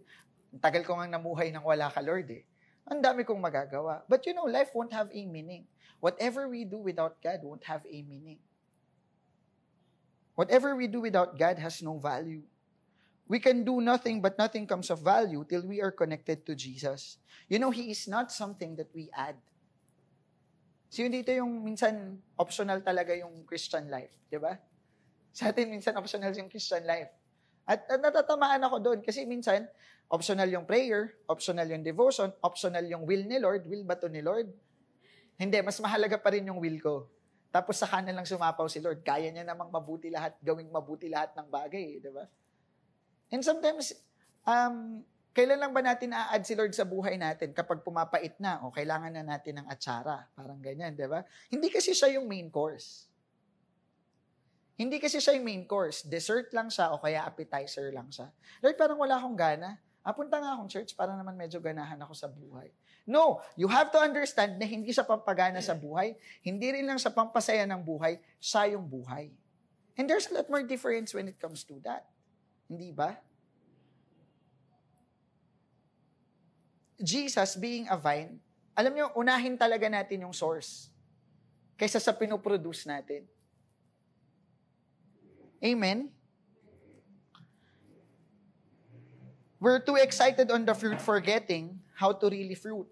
Ang 0.55 0.61
tagal 0.63 0.87
ko 0.87 0.95
nga 0.99 1.09
namuhay 1.09 1.51
nang 1.51 1.67
wala 1.67 1.91
ka, 1.91 1.99
Lord 2.05 2.31
eh. 2.31 2.47
Ang 2.85 3.01
dami 3.01 3.25
kong 3.25 3.41
magagawa. 3.41 4.05
But 4.07 4.29
you 4.29 4.37
know, 4.37 4.45
life 4.45 4.71
won't 4.77 4.93
have 4.93 5.09
a 5.09 5.23
meaning. 5.25 5.65
Whatever 6.05 6.47
we 6.53 6.69
do 6.69 6.79
without 6.79 7.17
God 7.25 7.41
won't 7.41 7.65
have 7.65 7.81
a 7.89 7.99
meaning. 8.05 8.39
Whatever 10.37 10.77
we 10.77 10.85
do 10.85 11.01
without 11.01 11.39
God 11.39 11.57
has 11.59 11.81
no 11.81 11.97
value. 11.97 12.45
We 13.25 13.40
can 13.40 13.64
do 13.64 13.81
nothing, 13.81 14.21
but 14.21 14.37
nothing 14.37 14.69
comes 14.69 14.93
of 14.93 15.00
value 15.00 15.45
till 15.49 15.64
we 15.64 15.81
are 15.81 15.93
connected 15.93 16.45
to 16.45 16.52
Jesus. 16.52 17.16
You 17.49 17.57
know, 17.57 17.73
He 17.73 17.88
is 17.88 18.04
not 18.04 18.28
something 18.28 18.76
that 18.76 18.93
we 18.93 19.09
add. 19.16 19.40
So 20.95 21.02
yun 21.02 21.11
dito 21.11 21.35
yung 21.35 21.66
minsan 21.66 22.23
optional 22.38 22.78
talaga 22.85 23.16
yung 23.19 23.43
Christian 23.49 23.90
life. 23.90 24.14
Di 24.31 24.38
ba? 24.38 24.54
Sa 25.35 25.50
atin, 25.50 25.66
minsan 25.66 25.97
optional 25.99 26.31
yung 26.38 26.47
Christian 26.47 26.87
life. 26.87 27.11
At, 27.66 27.83
at 27.90 27.99
natatamaan 27.99 28.62
ako 28.62 28.76
doon 28.78 28.99
kasi 29.02 29.26
minsan, 29.26 29.66
optional 30.07 30.47
yung 30.47 30.69
prayer, 30.69 31.19
optional 31.26 31.66
yung 31.66 31.83
devotion, 31.83 32.31
optional 32.45 32.87
yung 32.87 33.02
will 33.09 33.26
ni 33.26 33.43
Lord. 33.43 33.66
Will 33.66 33.83
ba 33.83 33.99
to 33.99 34.07
ni 34.07 34.23
Lord? 34.23 34.52
Hindi, 35.35 35.59
mas 35.66 35.81
mahalaga 35.83 36.14
pa 36.14 36.31
rin 36.31 36.47
yung 36.47 36.62
will 36.62 36.78
ko. 36.78 37.11
Tapos 37.50 37.78
sa 37.78 37.90
na 37.99 38.14
lang 38.14 38.23
sumapaw 38.23 38.71
si 38.71 38.78
Lord. 38.78 39.02
Kaya 39.02 39.35
niya 39.35 39.43
namang 39.43 39.75
mabuti 39.75 40.14
lahat, 40.14 40.38
gawing 40.43 40.71
mabuti 40.71 41.11
lahat 41.11 41.35
ng 41.35 41.50
bagay, 41.50 41.99
di 41.99 42.11
ba? 42.14 42.23
And 43.35 43.43
sometimes, 43.43 43.91
um, 44.47 45.03
kailan 45.35 45.59
lang 45.59 45.75
ba 45.75 45.83
natin 45.83 46.14
na-add 46.14 46.47
si 46.47 46.55
Lord 46.55 46.71
sa 46.71 46.87
buhay 46.87 47.19
natin? 47.19 47.50
Kapag 47.50 47.83
pumapait 47.83 48.38
na, 48.38 48.62
o 48.62 48.71
kailangan 48.71 49.11
na 49.11 49.26
natin 49.26 49.59
ng 49.59 49.67
atsara. 49.67 50.31
Parang 50.38 50.62
ganyan, 50.62 50.95
di 50.95 51.11
ba? 51.11 51.26
Hindi 51.50 51.67
kasi 51.67 51.91
siya 51.91 52.14
yung 52.14 52.31
main 52.31 52.47
course. 52.47 53.11
Hindi 54.79 55.03
kasi 55.03 55.19
siya 55.19 55.35
yung 55.35 55.43
main 55.50 55.67
course. 55.67 56.07
Dessert 56.07 56.55
lang 56.55 56.71
siya 56.71 56.95
o 56.95 57.03
kaya 57.03 57.26
appetizer 57.26 57.91
lang 57.91 58.07
siya. 58.14 58.31
Lord, 58.62 58.79
parang 58.79 58.99
wala 59.03 59.19
akong 59.19 59.35
gana. 59.35 59.83
Apunta 60.07 60.38
nga 60.38 60.55
akong 60.55 60.71
church 60.71 60.95
para 60.95 61.19
naman 61.19 61.35
medyo 61.35 61.59
ganahan 61.59 61.99
ako 62.07 62.14
sa 62.14 62.31
buhay. 62.31 62.71
No, 63.03 63.43
you 63.59 63.67
have 63.67 63.91
to 63.91 63.99
understand 63.99 64.62
na 64.62 64.67
hindi 64.71 64.95
siya 64.95 65.03
pampagana 65.03 65.59
sa 65.59 65.75
buhay, 65.75 66.17
hindi 66.41 66.73
rin 66.73 66.88
lang 66.88 66.97
sa 66.97 67.12
pampasaya 67.12 67.69
ng 67.69 67.83
buhay, 67.85 68.17
siya 68.41 68.79
yung 68.79 68.87
buhay. 68.87 69.29
And 69.99 70.09
there's 70.09 70.31
a 70.31 70.41
lot 70.41 70.49
more 70.49 70.64
difference 70.64 71.12
when 71.12 71.29
it 71.29 71.37
comes 71.37 71.67
to 71.69 71.76
that. 71.85 72.13
Hindi 72.68 72.90
ba? 72.92 73.12
Jesus 77.00 77.56
being 77.61 77.90
a 77.90 77.99
vine, 77.99 78.40
alam 78.75 78.94
nyo, 78.94 79.12
unahin 79.14 79.59
talaga 79.59 79.87
natin 79.90 80.25
yung 80.25 80.33
source 80.33 80.88
kaysa 81.76 82.00
sa 82.00 82.14
pinoproduce 82.14 82.87
natin. 82.87 83.26
Amen? 85.62 86.11
We're 89.59 89.80
too 89.80 89.97
excited 89.97 90.50
on 90.52 90.68
the 90.68 90.75
fruit 90.76 91.00
forgetting 91.00 91.80
how 91.97 92.12
to 92.12 92.28
really 92.28 92.54
fruit, 92.54 92.90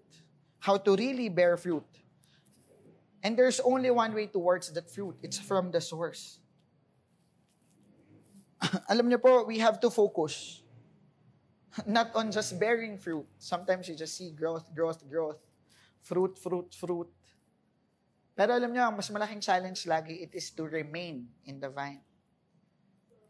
how 0.57 0.77
to 0.77 0.95
really 0.95 1.29
bear 1.29 1.55
fruit. 1.55 1.85
And 3.21 3.37
there's 3.37 3.61
only 3.61 3.91
one 3.91 4.13
way 4.13 4.27
towards 4.27 4.73
that 4.73 4.89
fruit. 4.89 5.15
It's 5.21 5.37
from 5.37 5.71
the 5.71 5.79
source. 5.79 6.42
alam 8.91 9.05
niyo 9.05 9.21
po, 9.21 9.45
we 9.45 9.59
have 9.61 9.79
to 9.79 9.89
focus. 9.89 10.61
Not 11.89 12.13
on 12.13 12.29
just 12.29 12.57
bearing 12.61 12.97
fruit. 13.01 13.25
Sometimes 13.41 13.89
you 13.89 13.97
just 13.97 14.13
see 14.13 14.29
growth, 14.29 14.69
growth, 14.73 15.01
growth. 15.09 15.41
Fruit, 16.01 16.37
fruit, 16.37 16.69
fruit. 16.75 17.09
Pero 18.33 18.53
alam 18.53 18.73
niyo, 18.73 18.85
ang 18.85 18.97
mas 18.97 19.09
malaking 19.09 19.41
challenge 19.41 19.85
lagi, 19.85 20.25
it 20.25 20.33
is 20.33 20.49
to 20.53 20.65
remain 20.65 21.29
in 21.45 21.61
the 21.61 21.69
vine. 21.69 22.01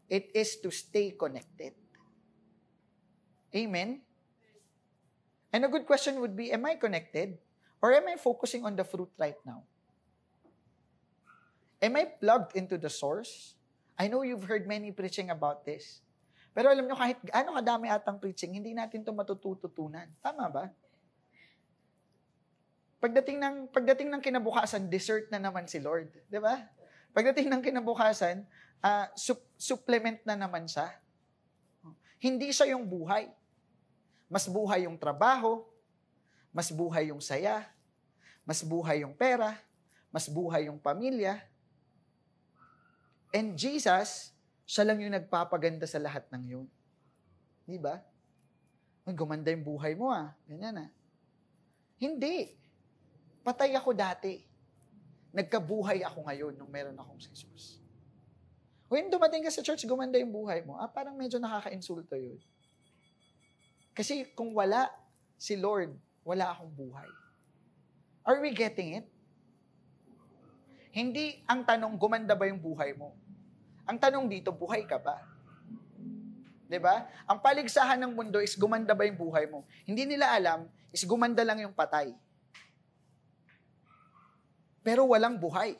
It 0.07 0.31
is 0.35 0.59
to 0.63 0.71
stay 0.71 1.15
connected. 1.15 1.75
Amen? 3.53 4.01
And 5.53 5.63
a 5.63 5.69
good 5.69 5.85
question 5.85 6.19
would 6.19 6.35
be, 6.35 6.51
am 6.51 6.65
I 6.65 6.75
connected? 6.75 7.37
Or 7.83 7.93
am 7.93 8.07
I 8.07 8.15
focusing 8.15 8.65
on 8.65 8.75
the 8.75 8.83
fruit 8.83 9.11
right 9.19 9.37
now? 9.45 9.63
Am 11.83 11.95
I 11.99 12.07
plugged 12.15 12.55
into 12.55 12.79
the 12.79 12.89
source? 12.89 13.55
I 13.97 14.09
know 14.09 14.25
you've 14.25 14.45
heard 14.49 14.65
many 14.65 14.89
preaching 14.89 15.29
about 15.29 15.61
this. 15.65 16.01
Pero 16.53 16.69
alam 16.69 16.85
nyo, 16.85 16.93
kahit 16.93 17.17
ano 17.33 17.57
kadami 17.57 17.89
atang 17.89 18.21
preaching, 18.21 18.57
hindi 18.57 18.77
natin 18.77 19.01
ito 19.01 19.09
matututunan. 19.09 20.05
Tama 20.21 20.45
ba? 20.49 20.65
Pagdating 23.01 23.37
ng, 23.41 23.55
pagdating 23.73 24.09
ng 24.13 24.21
kinabukasan, 24.21 24.85
dessert 24.87 25.27
na 25.33 25.41
naman 25.41 25.65
si 25.65 25.81
Lord. 25.81 26.13
Di 26.29 26.37
ba? 26.37 26.61
Pagdating 27.11 27.49
ng 27.49 27.61
kinabukasan, 27.61 28.45
uh, 28.81 29.05
sup- 29.17 29.49
supplement 29.57 30.21
na 30.25 30.37
naman 30.37 30.69
siya. 30.69 30.93
Hindi 32.21 32.53
siya 32.53 32.77
yung 32.77 32.85
buhay. 32.87 33.27
Mas 34.29 34.49
buhay 34.49 34.87
yung 34.89 34.97
trabaho, 34.97 35.61
mas 36.53 36.69
buhay 36.69 37.09
yung 37.09 37.21
saya, 37.21 37.65
mas 38.45 38.61
buhay 38.61 39.01
yung 39.01 39.13
pera, 39.13 39.57
mas 40.13 40.29
buhay 40.29 40.69
yung 40.69 40.77
pamilya, 40.77 41.41
And 43.33 43.57
Jesus, 43.57 44.29
siya 44.63 44.85
lang 44.85 45.01
yung 45.01 45.17
nagpapaganda 45.17 45.89
sa 45.89 45.97
lahat 45.97 46.29
ng 46.29 46.43
yun. 46.45 46.67
Di 47.65 47.81
ba? 47.81 47.97
Ay, 49.03 49.17
gumanda 49.17 49.49
yung 49.49 49.65
buhay 49.65 49.97
mo 49.97 50.13
ah. 50.13 50.31
Ganyan 50.45 50.87
ah. 50.87 50.89
Hindi. 51.97 52.53
Patay 53.41 53.73
ako 53.73 53.91
dati. 53.97 54.39
Nagkabuhay 55.33 56.05
ako 56.05 56.29
ngayon 56.29 56.53
nung 56.55 56.69
meron 56.69 56.95
akong 56.95 57.17
Jesus. 57.17 57.81
When 58.85 59.09
dumating 59.09 59.41
ka 59.41 59.49
sa 59.49 59.65
church, 59.65 59.89
gumanda 59.89 60.21
yung 60.21 60.29
buhay 60.29 60.61
mo. 60.61 60.77
Ah, 60.77 60.85
parang 60.85 61.17
medyo 61.17 61.41
nakaka-insulto 61.41 62.13
yun. 62.13 62.37
Kasi 63.97 64.29
kung 64.37 64.53
wala 64.53 64.93
si 65.41 65.57
Lord, 65.57 65.97
wala 66.21 66.53
akong 66.53 66.69
buhay. 66.71 67.09
Are 68.23 68.37
we 68.39 68.53
getting 68.53 69.01
it? 69.01 69.07
Hindi 70.93 71.41
ang 71.49 71.65
tanong, 71.65 71.97
gumanda 71.97 72.37
ba 72.37 72.45
yung 72.45 72.61
buhay 72.61 72.93
mo? 72.93 73.17
Ang 73.83 73.97
tanong 73.99 74.25
dito, 74.31 74.49
buhay 74.55 74.87
ka 74.87 74.99
ba? 74.99 75.19
'Di 76.73 76.79
ba? 76.81 77.05
Ang 77.29 77.37
paligsahan 77.37 78.01
ng 78.01 78.17
mundo 78.17 78.41
is 78.41 78.57
gumanda 78.57 78.97
ba 78.97 79.05
yung 79.05 79.19
buhay 79.19 79.45
mo? 79.45 79.61
Hindi 79.85 80.09
nila 80.09 80.33
alam 80.33 80.65
is 80.89 81.05
gumanda 81.05 81.45
lang 81.45 81.61
yung 81.61 81.75
patay. 81.75 82.09
Pero 84.81 85.05
walang 85.05 85.37
buhay. 85.37 85.77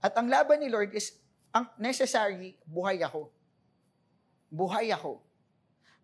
At 0.00 0.16
ang 0.16 0.32
laban 0.32 0.64
ni 0.64 0.72
Lord 0.72 0.94
is 0.96 1.12
ang 1.52 1.68
necessary, 1.76 2.56
buhay 2.64 3.02
ako. 3.02 3.28
Buhay 4.48 4.88
ako. 4.94 5.20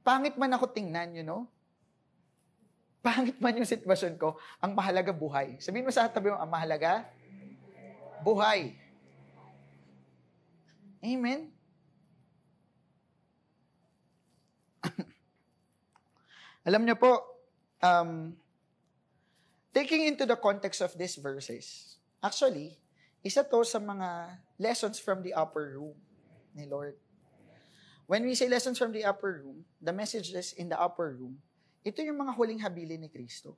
Pangit 0.04 0.36
man 0.36 0.52
ako 0.52 0.68
tingnan, 0.68 1.16
you 1.16 1.24
know? 1.24 1.48
Pangit 3.00 3.36
man 3.40 3.56
yung 3.56 3.68
sitwasyon 3.68 4.20
ko, 4.20 4.36
ang 4.60 4.76
mahalaga 4.76 5.12
buhay. 5.12 5.60
Sabihin 5.60 5.84
mo 5.84 5.92
sa 5.92 6.08
tabi 6.08 6.32
mo, 6.32 6.36
ang 6.40 6.48
mahalaga, 6.48 7.08
buhay. 8.24 8.76
Amen? 11.04 11.52
Alam 16.68 16.88
niyo 16.88 16.96
po, 16.96 17.20
um, 17.84 18.32
taking 19.76 20.08
into 20.08 20.24
the 20.24 20.40
context 20.40 20.80
of 20.80 20.96
these 20.96 21.20
verses, 21.20 22.00
actually, 22.24 22.80
isa 23.20 23.44
to 23.44 23.60
sa 23.68 23.76
mga 23.76 24.40
lessons 24.56 24.96
from 24.96 25.20
the 25.20 25.36
upper 25.36 25.76
room 25.76 25.92
ni 26.56 26.64
Lord. 26.64 26.96
When 28.08 28.24
we 28.24 28.32
say 28.36 28.48
lessons 28.48 28.80
from 28.80 28.92
the 28.92 29.04
upper 29.04 29.44
room, 29.44 29.64
the 29.80 29.92
message 29.92 30.32
is 30.32 30.52
in 30.56 30.68
the 30.72 30.80
upper 30.80 31.16
room, 31.16 31.40
ito 31.84 32.00
yung 32.00 32.16
mga 32.20 32.32
huling 32.36 32.60
habilin 32.60 33.04
ni 33.04 33.12
Kristo. 33.12 33.56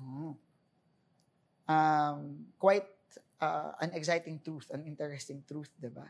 Hmm. 0.00 0.36
Um, 1.64 2.48
quite 2.60 2.84
uh, 3.44 3.70
an 3.84 3.92
exciting 3.92 4.40
truth, 4.40 4.72
an 4.72 4.88
interesting 4.88 5.44
truth, 5.44 5.68
di 5.76 5.92
ba? 5.92 6.08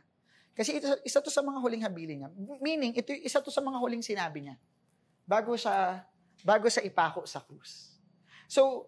Kasi 0.54 0.78
ito, 0.78 0.86
isa 1.02 1.18
to 1.18 1.34
sa 1.34 1.42
mga 1.42 1.58
huling 1.58 1.82
habilin 1.82 2.22
niya. 2.22 2.30
Meaning, 2.62 2.94
ito 2.94 3.10
isa 3.10 3.42
to 3.42 3.50
sa 3.50 3.58
mga 3.58 3.78
huling 3.82 4.06
sinabi 4.06 4.46
niya. 4.46 4.56
Bago 5.26 5.58
sa 5.58 6.06
bago 6.46 6.70
sa 6.70 6.78
ipako 6.82 7.26
sa 7.26 7.42
krus. 7.42 7.98
So, 8.46 8.86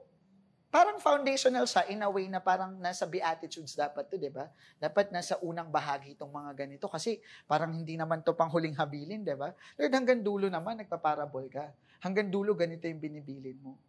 parang 0.71 1.03
foundational 1.03 1.67
siya 1.67 1.89
in 1.91 2.05
a 2.05 2.11
way 2.11 2.31
na 2.31 2.39
parang 2.39 2.79
nasa 2.79 3.09
beatitudes 3.09 3.75
dapat 3.75 4.07
to, 4.07 4.21
di 4.21 4.31
ba? 4.31 4.47
Dapat 4.79 5.11
nasa 5.11 5.41
unang 5.43 5.73
bahagi 5.73 6.15
itong 6.15 6.31
mga 6.31 6.53
ganito 6.55 6.87
kasi 6.87 7.19
parang 7.51 7.75
hindi 7.75 7.99
naman 7.99 8.23
to 8.23 8.37
pang 8.37 8.51
huling 8.53 8.77
habilin, 8.79 9.27
di 9.27 9.35
ba? 9.35 9.51
Lord, 9.79 9.95
hanggang 9.95 10.21
dulo 10.23 10.47
naman 10.47 10.79
nagpaparabol 10.79 11.51
ka. 11.51 11.73
Hanggang 12.05 12.31
dulo 12.31 12.55
ganito 12.55 12.87
yung 12.87 13.01
binibilin 13.03 13.59
mo. 13.59 13.81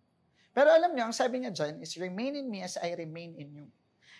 Pero 0.55 0.73
alam 0.73 0.95
niyo, 0.95 1.05
ang 1.05 1.13
sabi 1.13 1.43
niya 1.43 1.53
dyan 1.53 1.83
is, 1.85 1.93
remain 2.01 2.33
in 2.33 2.47
me 2.49 2.65
as 2.65 2.81
I 2.81 2.97
remain 2.97 3.37
in 3.37 3.49
you. 3.53 3.67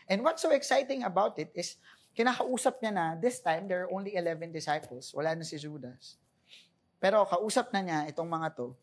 And 0.08 0.24
what's 0.24 0.42
so 0.42 0.52
exciting 0.56 1.04
about 1.04 1.36
it 1.38 1.52
is, 1.52 1.76
kinakausap 2.18 2.80
niya 2.82 2.92
na, 2.96 3.06
this 3.20 3.44
time, 3.44 3.68
there 3.70 3.86
are 3.86 3.92
only 3.94 4.16
11 4.16 4.50
disciples. 4.50 5.14
Wala 5.14 5.36
na 5.38 5.46
si 5.46 5.60
Judas. 5.60 6.18
Pero 6.98 7.28
kausap 7.30 7.70
na 7.76 7.82
niya 7.86 8.00
itong 8.10 8.26
mga 8.26 8.58
to. 8.58 8.74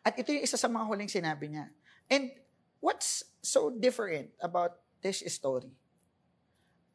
At 0.00 0.16
ito 0.16 0.32
yung 0.32 0.44
isa 0.44 0.56
sa 0.56 0.70
mga 0.70 0.84
huling 0.88 1.10
sinabi 1.10 1.52
niya. 1.52 1.68
And 2.08 2.32
what's 2.80 3.28
so 3.44 3.68
different 3.68 4.32
about 4.40 4.80
this 5.04 5.20
story? 5.28 5.72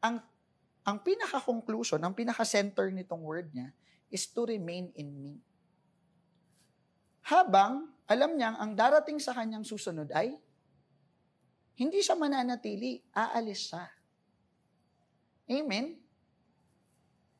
Ang 0.02 0.18
ang 0.82 0.98
pinaka-conclusion, 1.04 2.00
ang 2.02 2.16
pinaka-center 2.16 2.90
nitong 2.90 3.22
word 3.22 3.52
niya 3.52 3.70
is 4.10 4.26
to 4.26 4.48
remain 4.48 4.90
in 4.98 5.12
me. 5.14 5.38
Habang 7.22 7.86
alam 8.10 8.34
niyang 8.34 8.58
ang 8.58 8.74
darating 8.74 9.22
sa 9.22 9.30
kanyang 9.30 9.62
susunod 9.62 10.10
ay 10.10 10.34
hindi 11.80 12.04
siya 12.04 12.12
mananatili, 12.12 13.00
aalis 13.16 13.72
siya. 13.72 13.88
Amen? 15.48 15.96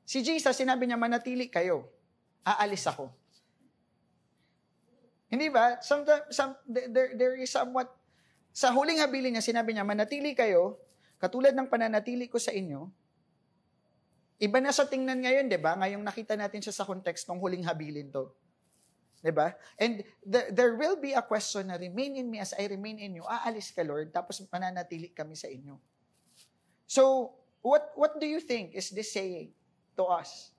Si 0.09 0.25
Jesus, 0.25 0.57
sinabi 0.57 0.89
niya, 0.89 0.97
manatili 0.97 1.53
kayo, 1.53 1.85
aalis 2.41 2.89
ako. 2.89 3.13
Hindi 5.29 5.53
ba? 5.53 5.79
Sometimes, 5.85 6.33
some, 6.33 6.57
there, 6.67 7.13
there 7.15 7.37
is 7.37 7.53
somewhat, 7.53 7.93
sa 8.51 8.73
huling 8.73 8.99
habilin 8.99 9.37
niya, 9.37 9.45
sinabi 9.45 9.77
niya, 9.77 9.85
manatili 9.85 10.33
kayo, 10.33 10.81
katulad 11.21 11.53
ng 11.53 11.69
pananatili 11.69 12.27
ko 12.27 12.41
sa 12.41 12.51
inyo. 12.51 12.89
Iba 14.41 14.59
na 14.59 14.73
sa 14.73 14.89
tingnan 14.89 15.21
ngayon, 15.21 15.53
di 15.53 15.61
ba? 15.61 15.77
Ngayong 15.77 16.01
nakita 16.01 16.33
natin 16.33 16.65
siya 16.65 16.73
sa 16.73 16.89
context 16.89 17.29
ng 17.29 17.37
huling 17.37 17.69
habilin 17.69 18.09
to. 18.09 18.33
'Di 19.21 19.33
ba? 19.37 19.53
And 19.77 20.01
the, 20.25 20.49
there 20.49 20.75
will 20.77 20.97
be 20.97 21.13
a 21.13 21.25
question 21.25 21.69
na 21.69 21.77
remain 21.77 22.17
in 22.17 22.27
me 22.33 22.41
as 22.41 22.57
I 22.57 22.65
remain 22.73 22.97
in 22.97 23.21
you. 23.21 23.25
Aalis 23.29 23.73
ka, 23.73 23.85
Lord, 23.85 24.13
tapos 24.17 24.41
mananatili 24.49 25.13
kami 25.13 25.37
sa 25.37 25.49
inyo. 25.49 25.77
So, 26.89 27.37
what 27.61 27.93
what 27.95 28.17
do 28.17 28.25
you 28.25 28.41
think 28.41 28.73
is 28.73 28.89
this 28.91 29.13
saying 29.13 29.53
to 30.01 30.09
us? 30.09 30.57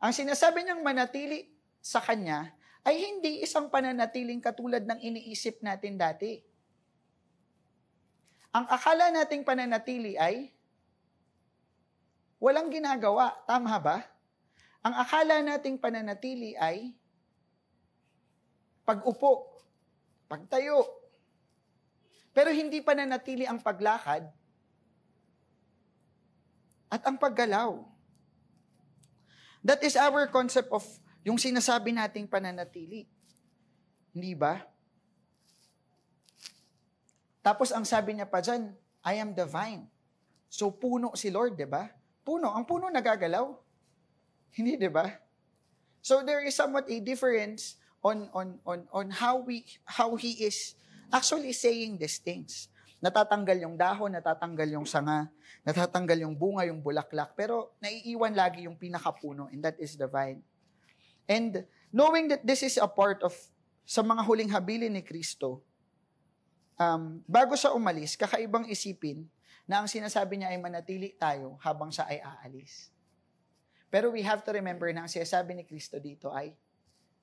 Ang 0.00 0.12
sinasabi 0.12 0.64
niyang 0.64 0.84
manatili 0.84 1.52
sa 1.80 2.00
kanya 2.00 2.52
ay 2.84 2.96
hindi 2.96 3.44
isang 3.44 3.68
pananatiling 3.68 4.40
katulad 4.40 4.84
ng 4.84 5.00
iniisip 5.00 5.60
natin 5.60 5.96
dati. 6.00 6.40
Ang 8.52 8.66
akala 8.68 9.12
nating 9.12 9.44
pananatili 9.44 10.16
ay 10.16 10.52
walang 12.40 12.72
ginagawa. 12.72 13.36
Tama 13.44 13.76
ba? 13.80 14.04
Ang 14.80 14.94
akala 14.96 15.44
nating 15.44 15.76
pananatili 15.76 16.56
ay 16.56 16.96
pag-upo, 18.90 19.46
pagtayo. 20.26 20.82
Pero 22.34 22.50
hindi 22.50 22.82
pa 22.82 22.98
nanatili 22.98 23.46
ang 23.46 23.62
paglakad 23.62 24.26
at 26.90 27.02
ang 27.06 27.14
paggalaw. 27.14 27.86
That 29.62 29.78
is 29.86 29.94
our 29.94 30.26
concept 30.26 30.74
of 30.74 30.82
yung 31.22 31.38
sinasabi 31.38 31.94
nating 31.94 32.26
pananatili. 32.26 33.06
Hindi 34.10 34.34
ba? 34.34 34.58
Tapos 37.46 37.70
ang 37.70 37.86
sabi 37.86 38.18
niya 38.18 38.26
pa 38.26 38.42
dyan, 38.42 38.74
I 39.06 39.22
am 39.22 39.30
the 39.38 39.46
vine. 39.46 39.86
So 40.50 40.74
puno 40.74 41.14
si 41.14 41.30
Lord, 41.30 41.54
di 41.54 41.68
ba? 41.68 41.86
Puno. 42.26 42.50
Ang 42.50 42.66
puno 42.66 42.90
nagagalaw. 42.90 43.46
Hindi, 44.50 44.74
di 44.74 44.90
ba? 44.90 45.06
So 46.02 46.26
there 46.26 46.42
is 46.42 46.58
somewhat 46.58 46.90
a 46.90 46.98
difference 46.98 47.79
on 48.00 48.28
on 48.32 48.48
on 48.64 48.80
on 48.90 49.06
how 49.12 49.40
we 49.40 49.64
how 49.84 50.16
he 50.16 50.44
is 50.44 50.76
actually 51.12 51.52
saying 51.52 52.00
these 52.00 52.20
things. 52.20 52.72
Natatanggal 53.00 53.64
yung 53.64 53.80
dahon, 53.80 54.12
natatanggal 54.12 54.68
yung 54.76 54.84
sanga, 54.84 55.32
natatanggal 55.64 56.20
yung 56.20 56.36
bunga, 56.36 56.68
yung 56.68 56.84
bulaklak, 56.84 57.32
pero 57.32 57.72
naiiwan 57.80 58.36
lagi 58.36 58.68
yung 58.68 58.76
pinakapuno, 58.76 59.48
and 59.48 59.64
that 59.64 59.76
is 59.80 59.96
the 59.96 60.04
vine. 60.04 60.44
And 61.24 61.64
knowing 61.88 62.28
that 62.28 62.44
this 62.44 62.60
is 62.60 62.76
a 62.76 62.84
part 62.84 63.24
of 63.24 63.32
sa 63.88 64.04
mga 64.04 64.20
huling 64.28 64.52
habilin 64.52 64.92
ni 64.92 65.00
Kristo, 65.00 65.64
um, 66.76 67.24
bago 67.24 67.56
siya 67.56 67.72
umalis, 67.72 68.20
kakaibang 68.20 68.68
isipin 68.68 69.24
na 69.64 69.80
ang 69.80 69.88
sinasabi 69.88 70.36
niya 70.36 70.52
ay 70.52 70.60
manatili 70.60 71.16
tayo 71.16 71.56
habang 71.64 71.88
siya 71.88 72.04
ay 72.04 72.20
aalis. 72.20 72.92
Pero 73.90 74.12
we 74.12 74.22
have 74.22 74.44
to 74.44 74.52
remember 74.52 74.92
na 74.92 75.08
ang 75.08 75.10
sinasabi 75.10 75.56
ni 75.56 75.64
Kristo 75.64 75.98
dito 75.98 76.30
ay 76.30 76.54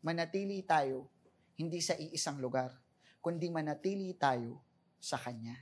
manatili 0.02 0.62
tayo 0.66 1.10
hindi 1.58 1.82
sa 1.82 1.98
iisang 1.98 2.38
lugar, 2.38 2.70
kundi 3.22 3.50
manatili 3.50 4.14
tayo 4.14 4.62
sa 5.02 5.18
Kanya. 5.18 5.58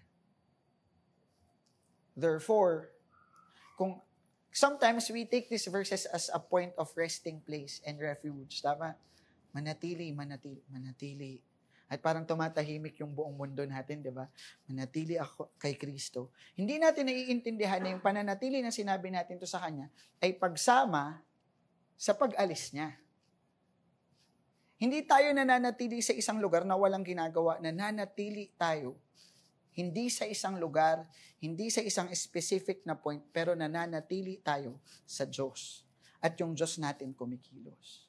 Therefore, 2.16 2.92
kung 3.76 4.00
sometimes 4.56 5.12
we 5.12 5.28
take 5.28 5.52
these 5.52 5.68
verses 5.68 6.08
as 6.08 6.32
a 6.32 6.40
point 6.40 6.72
of 6.80 6.88
resting 6.96 7.44
place 7.44 7.84
and 7.84 8.00
refuge. 8.00 8.64
Tama? 8.64 8.96
Manatili, 9.52 10.16
manatili, 10.16 10.64
manatili. 10.72 11.44
At 11.86 12.02
parang 12.02 12.26
tumatahimik 12.26 12.98
yung 12.98 13.14
buong 13.14 13.36
mundo 13.38 13.62
natin, 13.68 14.02
di 14.02 14.10
ba? 14.10 14.26
Manatili 14.66 15.20
ako 15.20 15.54
kay 15.60 15.78
Kristo. 15.78 16.34
Hindi 16.58 16.82
natin 16.82 17.12
naiintindihan 17.12 17.84
na 17.84 17.94
yung 17.94 18.02
pananatili 18.02 18.64
na 18.64 18.74
sinabi 18.74 19.12
natin 19.14 19.38
to 19.38 19.46
sa 19.46 19.62
Kanya 19.62 19.92
ay 20.24 20.34
pagsama 20.34 21.22
sa 22.00 22.18
pag-alis 22.18 22.74
niya. 22.74 22.96
Hindi 24.76 25.08
tayo 25.08 25.32
nananatili 25.32 26.04
sa 26.04 26.12
isang 26.12 26.44
lugar 26.44 26.68
na 26.68 26.76
walang 26.76 27.04
ginagawa, 27.04 27.60
nananatili 27.64 28.52
tayo. 28.60 29.00
Hindi 29.76 30.08
sa 30.12 30.28
isang 30.28 30.60
lugar, 30.60 31.04
hindi 31.40 31.68
sa 31.72 31.84
isang 31.84 32.12
specific 32.12 32.84
na 32.88 32.96
point, 32.96 33.24
pero 33.32 33.56
nananatili 33.56 34.40
tayo 34.40 34.80
sa 35.08 35.24
Diyos. 35.28 35.84
At 36.20 36.36
yung 36.40 36.56
Diyos 36.56 36.80
natin 36.80 37.16
kumikilos. 37.16 38.08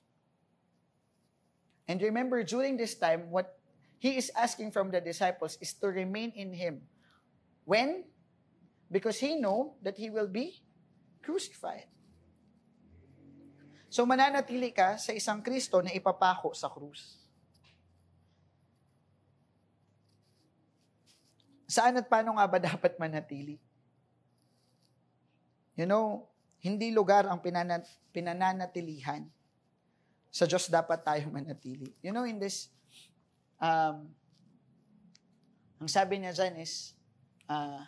And 1.87 2.03
remember, 2.03 2.43
during 2.43 2.75
this 2.75 2.99
time, 2.99 3.31
what 3.31 3.55
He 3.97 4.19
is 4.19 4.29
asking 4.37 4.77
from 4.77 4.91
the 4.91 5.01
disciples 5.01 5.57
is 5.63 5.73
to 5.81 5.89
remain 5.89 6.35
in 6.35 6.53
Him. 6.53 6.85
When? 7.65 8.05
Because 8.91 9.23
He 9.23 9.39
know 9.39 9.79
that 9.83 9.99
He 9.99 10.11
will 10.11 10.29
be 10.29 10.63
crucified. 11.23 11.91
So 13.97 14.05
mananatili 14.05 14.77
ka 14.77 15.01
sa 15.01 15.17
isang 15.17 15.41
Kristo 15.41 15.81
na 15.81 15.89
ipapako 15.89 16.53
sa 16.53 16.69
krus. 16.69 17.17
Saan 21.65 21.97
at 21.97 22.05
paano 22.05 22.37
nga 22.37 22.45
ba 22.45 22.61
dapat 22.77 23.01
manatili? 23.01 23.57
You 25.81 25.89
know, 25.89 26.29
hindi 26.61 26.93
lugar 26.93 27.25
ang 27.25 27.41
pinanat, 27.41 27.89
pinananatilihan. 28.13 29.25
Sa 30.29 30.45
Diyos 30.45 30.69
dapat 30.69 31.01
tayo 31.01 31.33
manatili. 31.33 31.97
You 32.05 32.13
know, 32.13 32.29
in 32.29 32.37
this, 32.37 32.69
um, 33.57 34.13
ang 35.81 35.89
sabi 35.89 36.21
niya 36.21 36.37
dyan 36.37 36.61
is, 36.61 36.93
uh, 37.49 37.81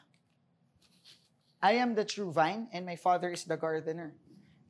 I 1.60 1.76
am 1.76 1.92
the 1.92 2.08
true 2.08 2.32
vine 2.32 2.64
and 2.72 2.88
my 2.88 2.96
Father 2.96 3.28
is 3.28 3.44
the 3.44 3.60
gardener. 3.60 4.16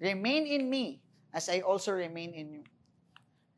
Remain 0.03 0.42
in 0.42 0.66
me 0.66 1.07
as 1.32 1.48
I 1.48 1.60
also 1.60 1.92
remain 1.92 2.32
in 2.34 2.52
you. 2.52 2.64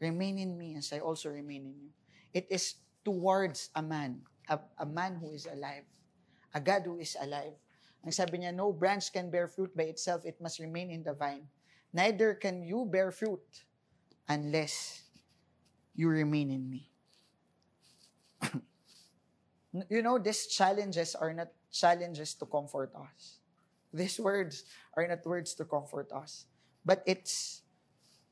Remain 0.00 0.38
in 0.38 0.56
me 0.56 0.76
as 0.76 0.92
I 0.92 1.00
also 1.00 1.28
remain 1.28 1.66
in 1.66 1.76
you. 1.76 1.90
It 2.32 2.46
is 2.50 2.74
towards 3.04 3.70
a 3.74 3.82
man, 3.82 4.22
a, 4.48 4.58
a 4.78 4.86
man 4.86 5.16
who 5.20 5.32
is 5.32 5.46
alive, 5.46 5.84
a 6.54 6.60
God 6.60 6.82
who 6.84 6.98
is 6.98 7.16
alive. 7.20 7.52
Ang 8.04 8.12
sabi 8.12 8.38
niya, 8.40 8.54
no 8.54 8.72
branch 8.72 9.12
can 9.12 9.28
bear 9.28 9.46
fruit 9.46 9.76
by 9.76 9.92
itself, 9.92 10.24
it 10.24 10.40
must 10.40 10.58
remain 10.58 10.90
in 10.90 11.02
the 11.02 11.12
vine. 11.12 11.44
Neither 11.92 12.34
can 12.34 12.62
you 12.62 12.88
bear 12.88 13.10
fruit 13.10 13.44
unless 14.28 15.02
you 15.94 16.08
remain 16.08 16.50
in 16.50 16.70
me. 16.70 16.88
you 19.90 20.00
know, 20.00 20.18
these 20.18 20.46
challenges 20.46 21.14
are 21.14 21.34
not 21.34 21.48
challenges 21.70 22.34
to 22.34 22.46
comfort 22.46 22.94
us. 22.94 23.38
These 23.92 24.18
words 24.20 24.64
are 24.94 25.06
not 25.06 25.26
words 25.26 25.54
to 25.54 25.64
comfort 25.64 26.10
us. 26.12 26.46
But 26.84 27.04
it's 27.04 27.62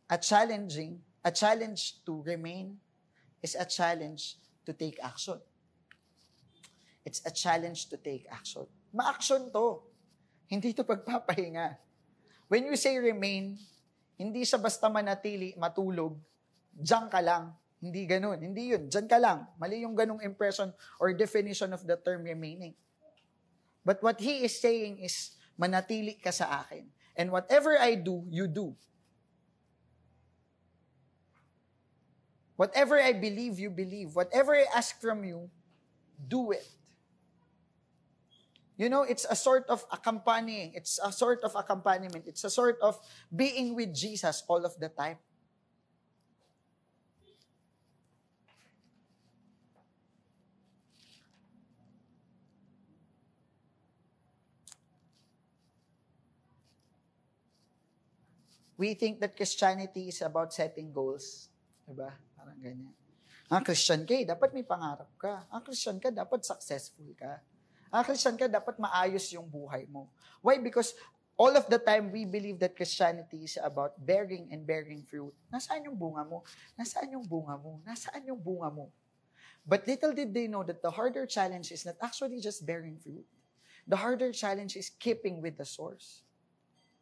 a 0.09 0.17
challenging, 0.17 1.05
a 1.25 1.31
challenge 1.31 2.01
to 2.09 2.25
remain 2.25 2.81
is 3.43 3.55
a 3.55 3.65
challenge 3.65 4.41
to 4.67 4.73
take 4.73 4.99
action. 5.03 5.39
It's 7.05 7.25
a 7.25 7.33
challenge 7.33 7.89
to 7.89 7.97
take 7.97 8.29
action. 8.29 8.69
Ma-action 8.93 9.53
to. 9.53 9.81
Hindi 10.49 10.73
to 10.77 10.85
pagpapahinga. 10.85 11.77
When 12.49 12.65
you 12.65 12.77
say 12.77 12.97
remain, 12.97 13.61
hindi 14.17 14.45
sa 14.45 14.57
basta 14.57 14.89
manatili, 14.89 15.53
matulog, 15.61 16.17
diyan 16.73 17.07
ka 17.13 17.21
lang. 17.21 17.53
Hindi 17.79 18.03
ganun. 18.09 18.41
Hindi 18.43 18.75
yun. 18.75 18.91
Diyan 18.91 19.07
ka 19.07 19.21
lang. 19.23 19.47
Mali 19.61 19.87
yung 19.87 19.95
ganung 19.95 20.19
impression 20.25 20.75
or 20.99 21.15
definition 21.15 21.71
of 21.71 21.85
the 21.87 21.95
term 21.95 22.27
remaining. 22.27 22.75
But 23.87 24.03
what 24.03 24.19
he 24.19 24.43
is 24.43 24.59
saying 24.59 24.99
is, 24.99 25.39
manatili 25.55 26.19
ka 26.19 26.35
sa 26.35 26.65
akin. 26.65 26.91
And 27.19 27.35
whatever 27.35 27.75
I 27.75 27.97
do, 27.97 28.23
you 28.31 28.47
do. 28.47 28.79
Whatever 32.55 32.99
I 32.99 33.13
believe, 33.13 33.59
you 33.59 33.71
believe. 33.71 34.15
Whatever 34.15 34.55
I 34.55 34.67
ask 34.75 35.01
from 35.01 35.25
you, 35.25 35.51
do 36.27 36.53
it. 36.53 36.67
You 38.79 38.89
know, 38.89 39.03
it's 39.03 39.27
a 39.29 39.35
sort 39.35 39.67
of 39.67 39.85
accompanying. 39.91 40.73
It's 40.75 41.03
a 41.03 41.11
sort 41.11 41.43
of 41.43 41.55
accompaniment. 41.59 42.27
It's 42.27 42.45
a 42.45 42.51
sort 42.51 42.79
of 42.81 42.95
being 43.35 43.75
with 43.75 43.93
Jesus 43.95 44.43
all 44.47 44.65
of 44.65 44.79
the 44.79 44.89
time. 44.89 45.19
We 58.79 58.95
think 58.95 59.19
that 59.19 59.35
Christianity 59.35 60.07
is 60.15 60.23
about 60.23 60.55
setting 60.55 60.95
goals. 60.95 61.51
Diba? 61.83 62.15
Parang 62.39 62.59
ganyan. 62.63 62.95
Ang 63.51 63.67
Christian 63.67 64.07
ka, 64.07 64.15
eh, 64.15 64.23
dapat 64.23 64.55
may 64.55 64.63
pangarap 64.63 65.11
ka. 65.19 65.51
Ang 65.51 65.67
Christian 65.67 65.99
ka, 65.99 66.15
dapat 66.15 66.47
successful 66.47 67.11
ka. 67.19 67.43
Ang 67.91 68.07
Christian 68.07 68.39
ka, 68.39 68.47
dapat 68.47 68.79
maayos 68.79 69.27
yung 69.35 69.51
buhay 69.51 69.91
mo. 69.91 70.07
Why? 70.39 70.63
Because 70.63 70.95
all 71.35 71.51
of 71.59 71.67
the 71.67 71.83
time, 71.83 72.15
we 72.15 72.23
believe 72.23 72.63
that 72.63 72.79
Christianity 72.79 73.51
is 73.51 73.59
about 73.59 73.99
bearing 73.99 74.47
and 74.55 74.63
bearing 74.63 75.03
fruit. 75.03 75.35
Nasaan 75.51 75.91
yung 75.91 75.99
bunga 75.99 76.23
mo? 76.23 76.47
Nasaan 76.79 77.11
yung 77.19 77.27
bunga 77.27 77.59
mo? 77.59 77.83
Nasaan 77.83 78.31
yung 78.31 78.39
bunga 78.39 78.71
mo? 78.71 78.95
But 79.67 79.91
little 79.91 80.15
did 80.15 80.31
they 80.31 80.47
know 80.47 80.63
that 80.63 80.87
the 80.87 80.95
harder 80.95 81.27
challenge 81.27 81.75
is 81.75 81.83
not 81.83 81.99
actually 81.99 82.39
just 82.39 82.63
bearing 82.63 82.95
fruit. 82.95 83.27
The 83.91 83.99
harder 83.99 84.31
challenge 84.31 84.79
is 84.79 84.87
keeping 84.87 85.43
with 85.43 85.59
the 85.59 85.67
source 85.67 86.28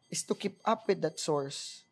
is 0.09 0.23
to 0.23 0.35
keep 0.35 0.59
up 0.63 0.87
with 0.87 1.01
that 1.03 1.19
source. 1.19 1.83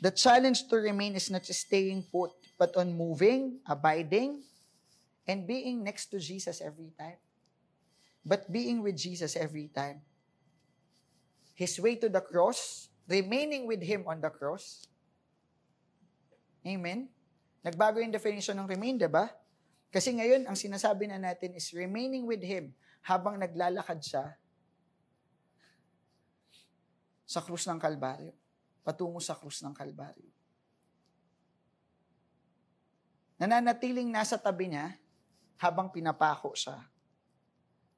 The 0.00 0.10
challenge 0.10 0.66
to 0.72 0.76
remain 0.80 1.14
is 1.14 1.30
not 1.30 1.44
staying 1.44 2.08
put, 2.08 2.32
but 2.56 2.74
on 2.76 2.96
moving, 2.96 3.60
abiding, 3.68 4.42
and 5.28 5.46
being 5.46 5.84
next 5.84 6.08
to 6.10 6.18
Jesus 6.18 6.64
every 6.64 6.90
time. 6.96 7.20
But 8.24 8.48
being 8.50 8.80
with 8.82 8.96
Jesus 8.96 9.36
every 9.36 9.68
time. 9.68 10.00
His 11.52 11.76
way 11.76 12.00
to 12.00 12.08
the 12.08 12.24
cross, 12.24 12.88
remaining 13.04 13.68
with 13.68 13.84
Him 13.84 14.08
on 14.08 14.24
the 14.24 14.32
cross. 14.32 14.88
Amen? 16.64 17.12
Nagbago 17.60 18.00
yung 18.00 18.12
definition 18.12 18.56
ng 18.56 18.68
remain, 18.68 18.96
di 18.96 19.08
ba? 19.08 19.28
Kasi 19.92 20.16
ngayon, 20.16 20.48
ang 20.48 20.56
sinasabi 20.56 21.12
na 21.12 21.20
natin 21.20 21.52
is 21.52 21.68
remaining 21.76 22.24
with 22.24 22.40
Him 22.40 22.72
habang 23.04 23.36
naglalakad 23.36 24.00
siya 24.00 24.39
sa 27.30 27.38
krus 27.46 27.62
ng 27.70 27.78
Kalbaryo. 27.78 28.34
Patungo 28.82 29.22
sa 29.22 29.38
krus 29.38 29.62
ng 29.62 29.70
Kalbaryo. 29.70 30.26
Nananatiling 33.38 34.10
nasa 34.10 34.34
tabi 34.34 34.74
niya 34.74 34.98
habang 35.62 35.94
pinapako 35.94 36.58
siya. 36.58 36.82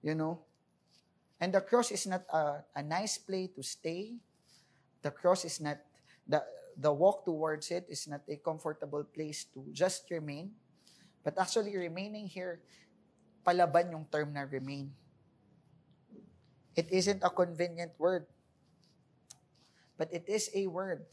You 0.05 0.13
know? 0.13 0.45
And 1.41 1.49
the 1.49 1.65
cross 1.65 1.89
is 1.89 2.05
not 2.05 2.29
a, 2.29 2.61
a 2.77 2.83
nice 2.85 3.17
place 3.17 3.49
to 3.57 3.65
stay. 3.65 4.21
The 5.01 5.09
cross 5.09 5.49
is 5.49 5.65
not, 5.65 5.81
the, 6.29 6.45
the 6.77 6.93
walk 6.93 7.25
towards 7.25 7.73
it 7.73 7.89
is 7.89 8.05
not 8.07 8.21
a 8.29 8.37
comfortable 8.37 9.03
place 9.03 9.49
to 9.57 9.65
just 9.73 10.05
remain. 10.13 10.53
But 11.25 11.41
actually 11.41 11.73
remaining 11.75 12.29
here, 12.29 12.61
palaban 13.43 13.97
yung 13.97 14.07
term 14.13 14.37
na 14.37 14.45
remain. 14.45 14.93
It 16.77 16.93
isn't 16.93 17.25
a 17.25 17.33
convenient 17.33 17.97
word 17.97 18.29
but 20.03 20.11
it 20.11 20.27
is 20.27 20.51
a 20.51 20.67
word 20.67 21.07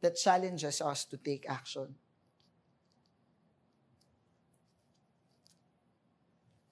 that 0.00 0.16
challenges 0.16 0.80
us 0.80 1.04
to 1.04 1.20
take 1.20 1.44
action. 1.44 1.92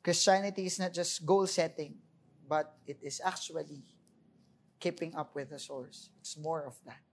Christianity 0.01 0.65
is 0.65 0.81
not 0.81 0.97
just 0.97 1.21
goal 1.29 1.45
setting, 1.45 2.01
but 2.49 2.81
it 2.89 2.97
is 3.05 3.21
actually 3.21 3.85
keeping 4.81 5.13
up 5.13 5.37
with 5.37 5.53
the 5.53 5.61
source. 5.61 6.09
It's 6.25 6.41
more 6.41 6.65
of 6.65 6.81
that. 6.89 7.05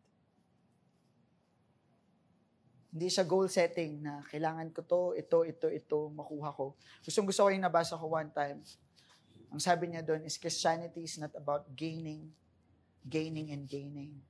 Hindi 2.95 3.11
siya 3.11 3.27
goal 3.27 3.51
setting 3.51 3.99
na 3.99 4.23
kailangan 4.31 4.71
ko 4.71 4.79
to, 4.87 5.01
ito, 5.11 5.43
ito, 5.43 5.67
ito, 5.67 6.07
makuha 6.15 6.55
ko. 6.55 6.79
Gustong 7.03 7.27
gusto 7.27 7.43
ko 7.43 7.51
yung 7.51 7.67
nabasa 7.67 7.99
ko 7.99 8.07
one 8.07 8.31
time. 8.31 8.63
Ang 9.51 9.59
sabi 9.59 9.91
niya 9.91 10.07
doon 10.07 10.23
is 10.23 10.39
Christianity 10.39 11.03
is 11.03 11.19
not 11.19 11.35
about 11.35 11.67
gaining 11.75 12.31
gaining 13.09 13.51
and 13.51 13.67
gaining. 13.67 14.21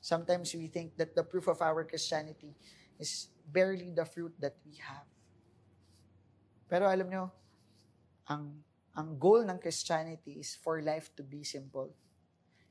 Sometimes 0.00 0.54
we 0.54 0.66
think 0.66 0.96
that 0.96 1.14
the 1.14 1.22
proof 1.22 1.46
of 1.46 1.60
our 1.60 1.84
Christianity 1.84 2.56
is 2.98 3.28
barely 3.44 3.92
the 3.92 4.04
fruit 4.04 4.32
that 4.40 4.56
we 4.64 4.80
have. 4.80 5.04
Pero 6.70 6.86
alam 6.86 7.10
nyo, 7.10 7.24
ang, 8.30 8.62
ang 8.94 9.18
goal 9.18 9.42
ng 9.42 9.58
Christianity 9.58 10.38
is 10.38 10.54
for 10.54 10.80
life 10.80 11.10
to 11.18 11.26
be 11.26 11.42
simple. 11.42 11.90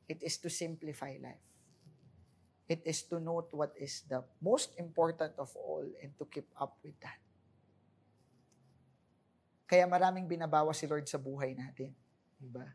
It 0.10 0.24
is 0.24 0.40
to 0.42 0.50
simplify 0.50 1.20
life. 1.22 1.44
It 2.70 2.86
is 2.86 3.02
to 3.10 3.18
note 3.18 3.50
what 3.52 3.74
is 3.78 4.06
the 4.06 4.22
most 4.42 4.78
important 4.78 5.34
of 5.38 5.50
all 5.58 5.86
and 6.02 6.14
to 6.22 6.26
keep 6.30 6.48
up 6.58 6.78
with 6.86 6.98
that. 7.02 7.18
Kaya 9.70 9.86
maraming 9.86 10.26
binabawa 10.26 10.74
si 10.74 10.90
Lord 10.90 11.06
sa 11.06 11.22
buhay 11.22 11.54
natin. 11.54 11.94
Diba? 12.38 12.66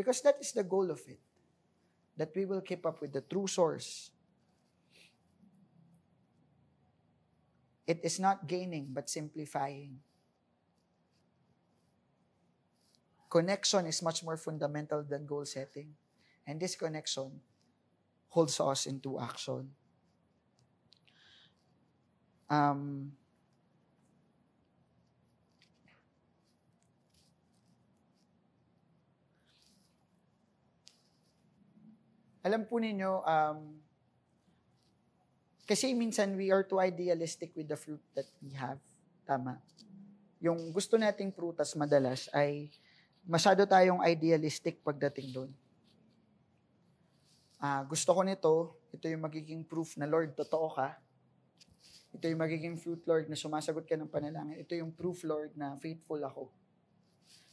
Because 0.00 0.24
that 0.24 0.40
is 0.40 0.56
the 0.56 0.64
goal 0.64 0.88
of 0.90 1.04
it. 1.04 1.20
That 2.16 2.32
we 2.32 2.48
will 2.48 2.64
keep 2.64 2.88
up 2.88 3.04
with 3.04 3.12
the 3.12 3.20
true 3.20 3.44
source. 3.44 4.08
It 7.86 8.00
is 8.02 8.16
not 8.16 8.48
gaining, 8.48 8.96
but 8.96 9.12
simplifying. 9.12 10.00
Connection 13.28 13.84
is 13.84 14.00
much 14.00 14.24
more 14.24 14.38
fundamental 14.40 15.04
than 15.04 15.26
goal 15.26 15.44
setting. 15.44 15.92
And 16.46 16.56
this 16.56 16.76
connection 16.76 17.44
holds 18.30 18.58
us 18.58 18.86
into 18.86 19.20
action. 19.20 19.68
Um, 22.48 23.12
alam 32.40 32.64
po 32.64 32.80
ninyo, 32.80 33.12
um, 33.24 33.58
kasi 35.68 35.94
minsan 35.94 36.34
we 36.34 36.50
are 36.50 36.66
too 36.66 36.82
idealistic 36.82 37.54
with 37.54 37.70
the 37.70 37.78
fruit 37.78 38.02
that 38.16 38.26
we 38.42 38.50
have. 38.56 38.80
Tama. 39.22 39.62
Yung 40.42 40.74
gusto 40.74 40.98
nating 40.98 41.30
prutas 41.30 41.76
madalas 41.78 42.26
ay 42.34 42.72
masyado 43.22 43.62
tayong 43.68 44.02
idealistic 44.02 44.82
pagdating 44.82 45.30
doon. 45.30 45.50
Ah, 47.60 47.84
gusto 47.84 48.10
ko 48.16 48.24
nito, 48.24 48.74
ito 48.90 49.04
yung 49.06 49.22
magiging 49.22 49.62
proof 49.62 49.94
na 50.00 50.08
Lord, 50.08 50.32
totoo 50.32 50.72
ka. 50.74 50.96
Ito 52.10 52.26
yung 52.26 52.42
magiging 52.42 52.74
fruit, 52.74 53.04
Lord, 53.06 53.30
na 53.30 53.38
sumasagot 53.38 53.86
ka 53.86 53.94
ng 53.94 54.10
panalangin. 54.10 54.58
Ito 54.58 54.74
yung 54.74 54.90
proof, 54.90 55.22
Lord, 55.22 55.54
na 55.54 55.78
faithful 55.78 56.18
ako. 56.18 56.50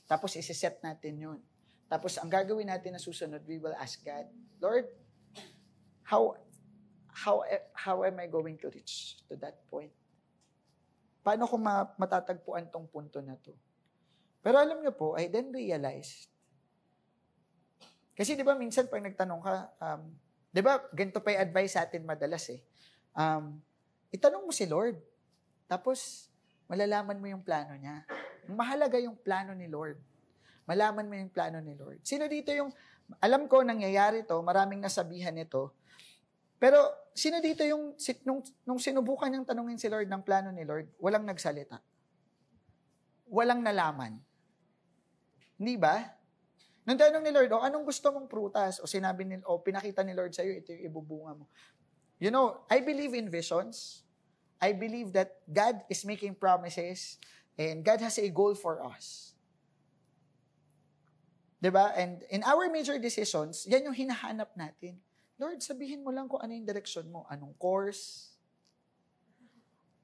Tapos 0.09 0.33
isiset 0.33 0.81
natin 0.81 1.13
yun. 1.19 1.39
Tapos 1.87 2.19
ang 2.19 2.27
gagawin 2.27 2.67
natin 2.67 2.95
na 2.95 3.01
susunod, 3.01 3.39
we 3.47 3.59
will 3.59 3.75
ask 3.79 4.03
God, 4.03 4.27
Lord, 4.59 4.87
how 6.03 6.35
how 7.11 7.41
how 7.73 7.97
am 8.03 8.19
I 8.19 8.27
going 8.27 8.59
to 8.61 8.67
reach 8.69 9.23
to 9.31 9.39
that 9.39 9.63
point? 9.71 9.91
Paano 11.23 11.47
ko 11.47 11.55
ma- 11.59 11.91
matatagpuan 11.99 12.71
tong 12.71 12.87
punto 12.87 13.19
na 13.23 13.35
to? 13.39 13.55
Pero 14.43 14.59
alam 14.59 14.79
niyo 14.79 14.95
po, 14.95 15.15
I 15.19 15.27
then 15.27 15.51
realized, 15.51 16.31
kasi 18.15 18.33
di 18.33 18.41
ba 18.41 18.55
minsan 18.55 18.87
pag 18.87 19.03
nagtanong 19.03 19.41
ka, 19.43 19.53
um, 19.83 20.01
di 20.49 20.61
ba 20.63 20.79
ganito 20.89 21.19
pa 21.19 21.35
yung 21.35 21.43
advice 21.43 21.75
sa 21.75 21.83
atin 21.83 22.01
madalas 22.07 22.47
eh. 22.49 22.63
Um, 23.11 23.59
itanong 24.09 24.47
mo 24.47 24.51
si 24.55 24.65
Lord. 24.65 24.97
Tapos, 25.67 26.31
malalaman 26.65 27.19
mo 27.19 27.27
yung 27.27 27.43
plano 27.43 27.75
niya. 27.75 28.07
Mahalaga 28.47 28.97
yung 28.97 29.19
plano 29.19 29.51
ni 29.51 29.67
Lord. 29.67 29.99
Malaman 30.67 31.07
mo 31.07 31.15
yung 31.15 31.31
plano 31.31 31.63
ni 31.63 31.73
Lord. 31.73 32.03
Sino 32.03 32.27
dito 32.27 32.51
yung, 32.51 32.69
alam 33.23 33.47
ko 33.47 33.63
nangyayari 33.63 34.27
to, 34.27 34.43
maraming 34.43 34.83
nasabihan 34.83 35.31
nito, 35.31 35.71
pero 36.57 36.89
sino 37.13 37.37
dito 37.39 37.61
yung, 37.63 37.93
nung, 38.25 38.41
nung 38.65 38.81
sinubukan 38.81 39.29
niyang 39.29 39.47
tanungin 39.47 39.79
si 39.79 39.87
Lord 39.87 40.09
ng 40.09 40.21
plano 40.25 40.49
ni 40.49 40.65
Lord, 40.65 40.89
walang 40.97 41.23
nagsalita. 41.23 41.79
Walang 43.29 43.61
nalaman. 43.61 44.17
Hindi 45.57 45.75
ba? 45.77 46.01
Nung 46.87 46.97
tanong 46.97 47.23
ni 47.23 47.31
Lord, 47.31 47.51
oh, 47.53 47.61
anong 47.61 47.85
gusto 47.85 48.09
mong 48.09 48.25
prutas? 48.25 48.81
O 48.81 48.89
sinabi 48.89 49.27
ni, 49.27 49.37
o 49.45 49.61
pinakita 49.61 50.01
ni 50.01 50.17
Lord 50.17 50.33
sa'yo, 50.33 50.57
ito 50.57 50.73
yung 50.73 50.83
ibubunga 50.89 51.31
mo. 51.37 51.45
You 52.17 52.33
know, 52.33 52.65
I 52.71 52.81
believe 52.81 53.13
in 53.13 53.29
visions. 53.29 54.01
I 54.57 54.73
believe 54.73 55.13
that 55.13 55.37
God 55.45 55.85
is 55.85 56.01
making 56.01 56.33
promises 56.41 57.21
and 57.53 57.85
God 57.85 58.01
has 58.01 58.17
a 58.17 58.25
goal 58.33 58.57
for 58.57 58.81
us. 58.81 59.36
'Di 61.57 61.69
ba? 61.73 61.93
And 61.97 62.21
in 62.29 62.45
our 62.45 62.69
major 62.69 63.01
decisions, 63.01 63.65
yan 63.65 63.89
yung 63.89 63.97
hinahanap 63.97 64.53
natin. 64.53 65.01
Lord, 65.37 65.61
sabihin 65.61 66.01
mo 66.01 66.09
lang 66.09 66.25
kung 66.25 66.41
ano 66.41 66.53
yung 66.53 66.65
direksyon 66.65 67.09
mo. 67.09 67.25
Anong 67.29 67.53
course? 67.57 68.33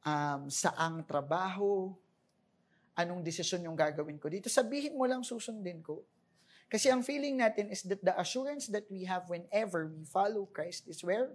Um, 0.06 0.50
saang 0.50 1.02
trabaho? 1.06 1.94
Anong 2.94 3.26
desisyon 3.26 3.66
yung 3.66 3.78
gagawin 3.78 4.22
ko 4.22 4.30
dito? 4.30 4.46
Sabihin 4.46 4.94
mo 4.94 5.10
lang 5.10 5.26
susundin 5.26 5.82
ko. 5.82 6.06
Kasi 6.70 6.90
ang 6.90 7.02
feeling 7.06 7.38
natin 7.38 7.70
is 7.70 7.86
that 7.86 8.02
the 8.02 8.14
assurance 8.18 8.70
that 8.70 8.86
we 8.90 9.06
have 9.06 9.26
whenever 9.30 9.90
we 9.90 10.06
follow 10.06 10.46
Christ 10.50 10.90
is 10.90 11.02
where? 11.02 11.34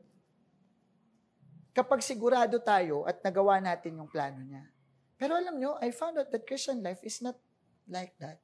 Kapag 1.75 2.03
sigurado 2.03 2.59
tayo 2.59 3.07
at 3.07 3.23
nagawa 3.23 3.63
natin 3.63 3.99
yung 3.99 4.11
plano 4.11 4.43
niya. 4.43 4.67
Pero 5.19 5.39
alam 5.39 5.59
nyo, 5.59 5.79
I 5.79 5.91
found 5.95 6.19
out 6.19 6.31
that 6.31 6.47
Christian 6.47 6.83
life 6.83 7.03
is 7.03 7.19
not 7.19 7.39
like 7.91 8.15
that. 8.23 8.43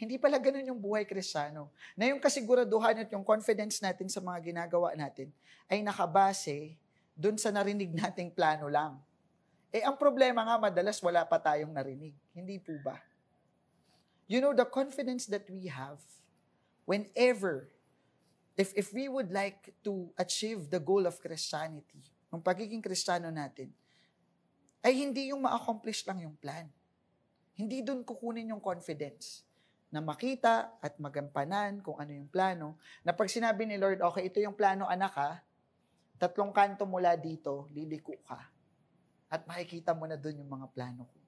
Hindi 0.00 0.16
pala 0.16 0.40
ganun 0.40 0.64
yung 0.64 0.80
buhay 0.80 1.04
kristyano. 1.04 1.68
Na 1.92 2.08
yung 2.08 2.24
kasiguraduhan 2.24 3.04
at 3.04 3.12
yung 3.12 3.20
confidence 3.20 3.84
natin 3.84 4.08
sa 4.08 4.24
mga 4.24 4.48
ginagawa 4.48 4.96
natin 4.96 5.28
ay 5.68 5.84
nakabase 5.84 6.72
dun 7.12 7.36
sa 7.36 7.52
narinig 7.52 7.92
nating 7.92 8.32
plano 8.32 8.72
lang. 8.72 8.96
Eh, 9.68 9.84
ang 9.84 10.00
problema 10.00 10.40
nga, 10.40 10.56
madalas 10.56 10.96
wala 11.04 11.20
pa 11.28 11.36
tayong 11.36 11.76
narinig. 11.76 12.16
Hindi 12.32 12.56
po 12.56 12.72
ba? 12.80 12.96
You 14.24 14.40
know, 14.40 14.56
the 14.56 14.64
confidence 14.64 15.28
that 15.28 15.44
we 15.52 15.68
have 15.68 16.00
whenever, 16.88 17.68
if, 18.56 18.72
if 18.72 18.96
we 18.96 19.04
would 19.04 19.28
like 19.28 19.76
to 19.84 20.08
achieve 20.16 20.72
the 20.72 20.80
goal 20.80 21.04
of 21.04 21.20
Christianity, 21.20 22.00
ng 22.32 22.40
pagiging 22.40 22.80
kristyano 22.80 23.28
natin, 23.28 23.68
ay 24.80 24.96
hindi 24.96 25.28
yung 25.28 25.44
ma-accomplish 25.44 26.08
lang 26.08 26.24
yung 26.24 26.36
plan. 26.40 26.64
Hindi 27.52 27.84
dun 27.84 28.00
kukunin 28.00 28.48
yung 28.48 28.64
confidence 28.64 29.44
na 29.90 29.98
makita 29.98 30.78
at 30.78 30.96
magampanan 31.02 31.82
kung 31.82 31.98
ano 31.98 32.14
yung 32.14 32.30
plano, 32.30 32.78
na 33.02 33.10
pag 33.10 33.26
sinabi 33.26 33.66
ni 33.66 33.74
Lord, 33.74 33.98
okay, 34.06 34.30
ito 34.30 34.38
yung 34.38 34.54
plano 34.54 34.86
anak 34.86 35.14
ha, 35.18 35.42
tatlong 36.20 36.54
kanto 36.54 36.86
mula 36.86 37.18
dito, 37.18 37.66
liliko 37.74 38.14
ka. 38.22 38.38
At 39.30 39.46
makikita 39.46 39.94
mo 39.94 40.06
na 40.06 40.18
doon 40.18 40.42
yung 40.42 40.50
mga 40.50 40.66
plano 40.70 41.06
ko. 41.06 41.18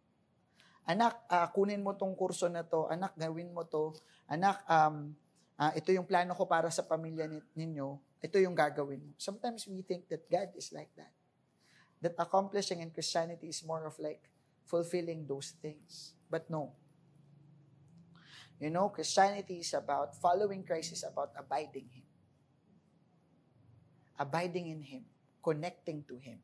Anak, 0.82 1.14
uh, 1.30 1.46
kunin 1.54 1.78
mo 1.78 1.94
tong 1.94 2.18
kurso 2.18 2.50
na 2.50 2.66
to. 2.66 2.90
Anak, 2.90 3.14
gawin 3.14 3.54
mo 3.54 3.62
to. 3.62 3.94
Anak, 4.26 4.66
um, 4.66 5.14
uh, 5.54 5.72
ito 5.78 5.94
yung 5.94 6.02
plano 6.02 6.34
ko 6.34 6.50
para 6.50 6.66
sa 6.74 6.82
pamilya 6.82 7.30
ninyo. 7.54 8.18
Ito 8.18 8.42
yung 8.42 8.54
gagawin 8.54 8.98
mo. 8.98 9.12
Sometimes 9.14 9.70
we 9.70 9.86
think 9.86 10.10
that 10.10 10.26
God 10.26 10.50
is 10.58 10.74
like 10.74 10.90
that. 10.98 11.14
That 12.02 12.18
accomplishing 12.18 12.82
in 12.82 12.90
Christianity 12.90 13.54
is 13.54 13.62
more 13.62 13.86
of 13.86 13.94
like 14.02 14.26
fulfilling 14.66 15.22
those 15.30 15.54
things. 15.62 16.18
But 16.26 16.50
no, 16.50 16.74
You 18.62 18.70
know, 18.70 18.94
Christianity 18.94 19.58
is 19.58 19.74
about 19.74 20.14
following 20.22 20.62
Christ 20.62 20.94
is 20.94 21.02
about 21.02 21.34
abiding 21.34 21.90
Him. 21.90 22.06
Abiding 24.14 24.70
in 24.70 24.78
Him, 24.86 25.02
connecting 25.42 26.06
to 26.06 26.14
Him. 26.14 26.38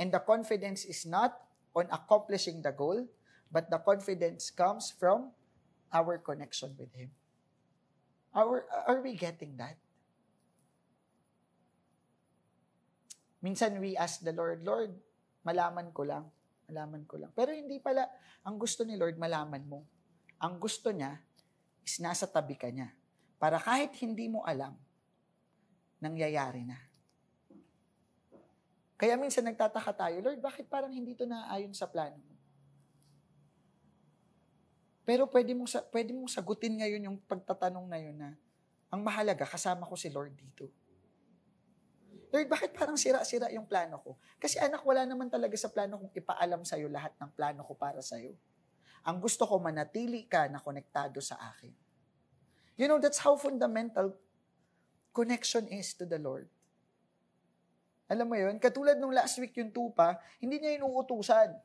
And 0.00 0.08
the 0.08 0.24
confidence 0.24 0.88
is 0.88 1.04
not 1.04 1.36
on 1.76 1.84
accomplishing 1.92 2.64
the 2.64 2.72
goal, 2.72 3.04
but 3.52 3.68
the 3.68 3.76
confidence 3.76 4.48
comes 4.48 4.88
from 4.88 5.36
our 5.92 6.16
connection 6.16 6.72
with 6.80 6.88
Him. 6.96 7.12
Are, 8.32 8.64
are 8.88 9.04
we 9.04 9.12
getting 9.12 9.60
that? 9.60 9.76
Minsan 13.44 13.84
we 13.84 14.00
ask 14.00 14.24
the 14.24 14.32
Lord, 14.32 14.64
Lord, 14.64 14.96
malaman 15.44 15.92
ko 15.92 16.08
lang, 16.08 16.24
malaman 16.72 17.04
ko 17.04 17.20
lang. 17.20 17.36
Pero 17.36 17.52
hindi 17.52 17.84
pala, 17.84 18.08
ang 18.48 18.56
gusto 18.56 18.80
ni 18.88 18.96
Lord, 18.96 19.20
malaman 19.20 19.68
mo 19.68 19.84
ang 20.38 20.58
gusto 20.58 20.94
niya 20.94 21.18
is 21.82 21.98
nasa 21.98 22.26
tabi 22.30 22.54
ka 22.54 22.70
niya. 22.70 22.94
Para 23.38 23.58
kahit 23.58 23.94
hindi 24.02 24.26
mo 24.26 24.42
alam, 24.42 24.74
nangyayari 26.02 26.66
na. 26.66 26.78
Kaya 28.98 29.14
minsan 29.14 29.46
nagtataka 29.46 29.94
tayo, 29.94 30.18
Lord, 30.18 30.42
bakit 30.42 30.66
parang 30.66 30.90
hindi 30.90 31.14
to 31.14 31.22
naaayon 31.22 31.70
sa 31.70 31.86
plano 31.86 32.18
mo? 32.18 32.34
Pero 35.06 35.24
pwede 35.30 35.54
mong, 35.54 35.70
pwede 35.94 36.10
mong 36.10 36.28
sagutin 36.28 36.82
ngayon 36.82 37.06
yung 37.06 37.18
pagtatanong 37.30 37.86
na 37.86 37.98
yun 38.02 38.18
na, 38.18 38.34
ang 38.90 39.00
mahalaga, 39.00 39.46
kasama 39.46 39.86
ko 39.86 39.94
si 39.94 40.10
Lord 40.10 40.34
dito. 40.34 40.66
Lord, 42.28 42.48
bakit 42.50 42.76
parang 42.76 42.98
sira-sira 42.98 43.48
yung 43.54 43.64
plano 43.64 44.02
ko? 44.04 44.20
Kasi 44.36 44.60
anak, 44.60 44.84
wala 44.84 45.08
naman 45.08 45.32
talaga 45.32 45.56
sa 45.56 45.72
plano 45.72 45.96
kong 45.96 46.12
ipaalam 46.12 46.60
sa'yo 46.60 46.92
lahat 46.92 47.16
ng 47.16 47.30
plano 47.32 47.64
ko 47.64 47.72
para 47.72 48.04
sa'yo. 48.04 48.36
Ang 49.08 49.24
gusto 49.24 49.48
ko 49.48 49.56
manatili 49.56 50.28
ka 50.28 50.52
na 50.52 50.60
konektado 50.60 51.16
sa 51.24 51.40
akin. 51.40 51.72
You 52.76 52.92
know, 52.92 53.00
that's 53.00 53.24
how 53.24 53.40
fundamental 53.40 54.12
connection 55.16 55.64
is 55.72 55.96
to 55.96 56.04
the 56.04 56.20
Lord. 56.20 56.44
Alam 58.08 58.28
mo 58.28 58.36
yun? 58.36 58.60
Katulad 58.60 59.00
nung 59.00 59.12
last 59.12 59.40
week 59.40 59.56
yung 59.56 59.72
tupa, 59.72 60.20
hindi 60.40 60.60
niya 60.60 60.76
inuutusan. 60.76 61.56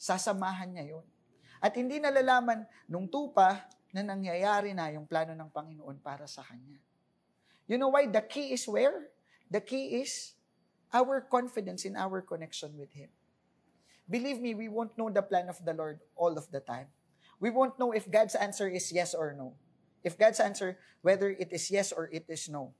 Sasamahan 0.00 0.72
niya 0.72 0.96
yun. 0.96 1.06
At 1.60 1.76
hindi 1.76 2.00
nalalaman 2.00 2.64
nung 2.88 3.04
tupa 3.04 3.68
na 3.92 4.00
nangyayari 4.00 4.72
na 4.72 4.88
yung 4.92 5.04
plano 5.04 5.36
ng 5.36 5.50
Panginoon 5.52 6.00
para 6.00 6.24
sa 6.24 6.40
kanya. 6.40 6.80
You 7.68 7.76
know 7.76 7.92
why? 7.92 8.08
The 8.08 8.24
key 8.24 8.56
is 8.56 8.64
where? 8.64 9.12
The 9.52 9.60
key 9.60 10.00
is 10.00 10.32
our 10.92 11.20
confidence 11.24 11.84
in 11.84 11.96
our 11.96 12.24
connection 12.24 12.72
with 12.80 12.92
Him. 12.96 13.12
Believe 14.08 14.40
me, 14.40 14.56
we 14.56 14.72
won't 14.72 14.96
know 14.96 15.12
the 15.12 15.20
plan 15.20 15.52
of 15.52 15.60
the 15.60 15.76
Lord 15.76 16.00
all 16.16 16.32
of 16.32 16.48
the 16.48 16.64
time. 16.64 16.88
We 17.36 17.52
won't 17.52 17.76
know 17.76 17.92
if 17.92 18.08
God's 18.08 18.32
answer 18.34 18.64
is 18.64 18.88
yes 18.88 19.12
or 19.12 19.36
no. 19.36 19.52
If 20.00 20.16
God's 20.16 20.40
answer, 20.40 20.80
whether 21.04 21.28
it 21.28 21.52
is 21.52 21.68
yes 21.68 21.92
or 21.92 22.08
it 22.08 22.24
is 22.24 22.48
no. 22.48 22.72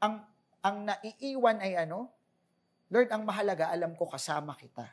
Ang, 0.00 0.24
ang 0.64 0.88
naiiwan 0.88 1.60
ay 1.60 1.76
ano? 1.84 2.08
Lord, 2.88 3.12
ang 3.12 3.28
mahalaga, 3.28 3.68
alam 3.68 3.92
ko 3.92 4.08
kasama 4.08 4.56
kita. 4.56 4.88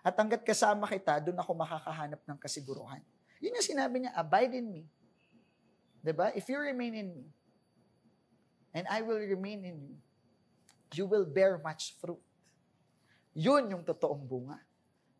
At 0.00 0.16
hanggat 0.16 0.40
kasama 0.40 0.88
kita, 0.88 1.20
doon 1.20 1.36
ako 1.36 1.52
makakahanap 1.52 2.24
ng 2.24 2.38
kasiguruhan. 2.40 3.04
Yun 3.44 3.60
yung 3.60 3.68
sinabi 3.68 4.00
niya, 4.00 4.16
abide 4.16 4.56
in 4.56 4.72
me. 4.72 4.88
ba? 6.00 6.00
Diba? 6.00 6.26
If 6.32 6.48
you 6.48 6.56
remain 6.56 6.96
in 6.96 7.08
me, 7.12 7.28
and 8.72 8.88
I 8.88 9.04
will 9.04 9.20
remain 9.20 9.68
in 9.68 9.76
you, 9.84 9.96
you 10.96 11.04
will 11.04 11.28
bear 11.28 11.60
much 11.60 11.92
fruit. 12.00 12.24
Yun 13.36 13.76
yung 13.76 13.84
totoong 13.84 14.24
bunga 14.24 14.69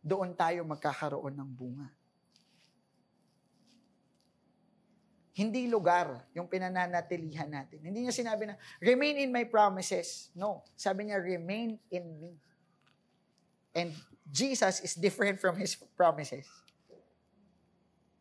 doon 0.01 0.33
tayo 0.33 0.65
magkakaroon 0.65 1.37
ng 1.37 1.51
bunga. 1.53 1.89
Hindi 5.31 5.71
lugar 5.71 6.27
yung 6.35 6.51
pinananatilihan 6.51 7.49
natin. 7.49 7.81
Hindi 7.81 8.05
niya 8.05 8.13
sinabi 8.13 8.51
na, 8.51 8.59
remain 8.83 9.25
in 9.25 9.31
my 9.33 9.47
promises. 9.47 10.29
No. 10.37 10.61
Sabi 10.77 11.09
niya, 11.09 11.23
remain 11.23 11.79
in 11.89 12.05
me. 12.21 12.33
And 13.73 13.95
Jesus 14.29 14.83
is 14.83 14.99
different 14.99 15.39
from 15.39 15.57
His 15.57 15.79
promises. 15.97 16.45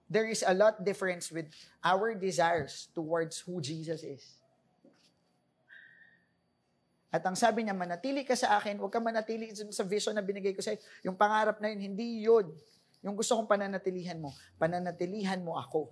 There 0.09 0.29
is 0.29 0.45
a 0.45 0.53
lot 0.53 0.81
difference 0.85 1.29
with 1.29 1.49
our 1.83 2.13
desires 2.13 2.87
towards 2.93 3.41
who 3.41 3.61
Jesus 3.61 4.01
is. 4.01 4.23
At 7.09 7.25
ang 7.25 7.33
sabi 7.33 7.65
niya, 7.65 7.73
manatili 7.73 8.21
ka 8.21 8.37
sa 8.37 8.61
akin, 8.61 8.77
huwag 8.77 8.93
ka 8.93 9.01
manatili 9.01 9.49
sa 9.53 9.81
vision 9.81 10.13
na 10.13 10.21
binigay 10.21 10.53
ko 10.53 10.61
sa 10.61 10.77
iyo. 10.77 10.81
Yung 11.09 11.17
pangarap 11.17 11.57
na 11.57 11.73
yun, 11.73 11.81
hindi 11.81 12.21
yun. 12.21 12.53
Yung 13.01 13.17
gusto 13.17 13.33
kong 13.33 13.49
pananatilihan 13.49 14.21
mo, 14.21 14.29
pananatilihan 14.61 15.41
mo 15.41 15.57
ako. 15.57 15.89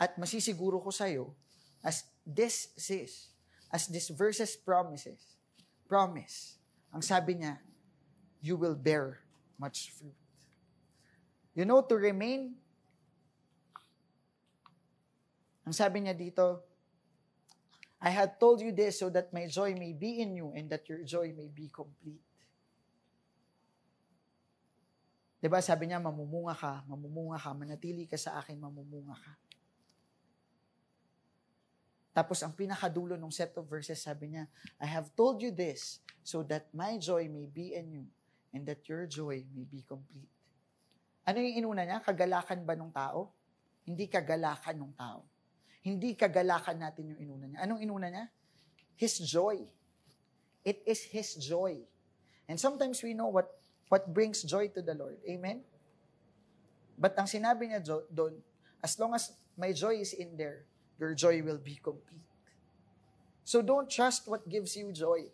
At 0.00 0.16
masisiguro 0.16 0.80
ko 0.80 0.88
sa 0.88 1.12
iyo, 1.12 1.36
as 1.84 2.08
this 2.24 2.72
says, 2.80 3.28
as 3.68 3.84
this 3.92 4.08
verses 4.08 4.56
promises, 4.56 5.36
promise, 5.84 6.56
ang 6.88 7.04
sabi 7.04 7.44
niya, 7.44 7.60
you 8.40 8.56
will 8.56 8.74
bear 8.74 9.20
much 9.60 9.92
fruit. 9.92 10.16
You 11.52 11.68
know, 11.68 11.84
to 11.84 12.00
remain, 12.00 12.56
ang 15.68 15.76
sabi 15.76 16.00
niya 16.00 16.16
dito, 16.16 16.64
I 18.02 18.10
had 18.10 18.34
told 18.42 18.58
you 18.58 18.74
this 18.74 18.98
so 18.98 19.06
that 19.14 19.30
my 19.30 19.46
joy 19.46 19.78
may 19.78 19.94
be 19.94 20.18
in 20.18 20.34
you 20.34 20.50
and 20.50 20.66
that 20.74 20.82
your 20.90 21.06
joy 21.06 21.30
may 21.30 21.46
be 21.46 21.70
complete. 21.70 22.18
Diba 25.38 25.62
sabi 25.62 25.86
niya, 25.90 26.02
mamumunga 26.02 26.54
ka, 26.54 26.82
mamumunga 26.90 27.38
ka, 27.38 27.54
manatili 27.54 28.10
ka 28.10 28.18
sa 28.18 28.42
akin, 28.42 28.58
mamumunga 28.58 29.14
ka. 29.14 29.32
Tapos 32.12 32.42
ang 32.42 32.52
pinakadulo 32.52 33.14
ng 33.14 33.32
set 33.32 33.54
of 33.54 33.66
verses, 33.70 34.02
sabi 34.02 34.34
niya, 34.34 34.50
I 34.82 34.86
have 34.90 35.14
told 35.14 35.38
you 35.38 35.54
this 35.54 36.02
so 36.26 36.42
that 36.50 36.70
my 36.74 36.98
joy 36.98 37.30
may 37.30 37.46
be 37.46 37.78
in 37.78 37.86
you 37.90 38.06
and 38.50 38.66
that 38.66 38.82
your 38.84 39.06
joy 39.06 39.46
may 39.54 39.64
be 39.64 39.80
complete. 39.86 40.28
Ano 41.22 41.38
yung 41.38 41.64
inuna 41.64 41.86
niya? 41.86 42.02
Kagalakan 42.02 42.66
ba 42.66 42.74
ng 42.74 42.90
tao? 42.90 43.30
Hindi 43.86 44.10
kagalakan 44.10 44.76
ng 44.78 44.94
tao. 44.98 45.31
Hindi 45.82 46.14
kagalakan 46.14 46.78
natin 46.78 47.14
yung 47.14 47.20
inuna 47.20 47.44
niya. 47.50 47.58
Anong 47.66 47.82
inuna 47.82 48.06
niya? 48.06 48.26
His 48.94 49.18
joy. 49.18 49.66
It 50.62 50.78
is 50.86 51.02
His 51.10 51.34
joy. 51.34 51.82
And 52.46 52.54
sometimes 52.58 53.02
we 53.02 53.18
know 53.18 53.28
what 53.28 53.50
what 53.90 54.06
brings 54.14 54.46
joy 54.46 54.70
to 54.72 54.80
the 54.80 54.94
Lord. 54.94 55.18
Amen? 55.26 55.66
But 56.94 57.18
ang 57.18 57.26
sinabi 57.26 57.74
niya 57.74 57.82
doon, 58.08 58.38
as 58.78 58.94
long 58.96 59.12
as 59.12 59.34
my 59.58 59.74
joy 59.74 59.98
is 59.98 60.14
in 60.14 60.38
there, 60.38 60.64
your 61.02 61.18
joy 61.18 61.42
will 61.42 61.58
be 61.58 61.76
complete. 61.82 62.22
So 63.42 63.60
don't 63.60 63.90
trust 63.90 64.30
what 64.30 64.46
gives 64.46 64.78
you 64.78 64.94
joy. 64.94 65.28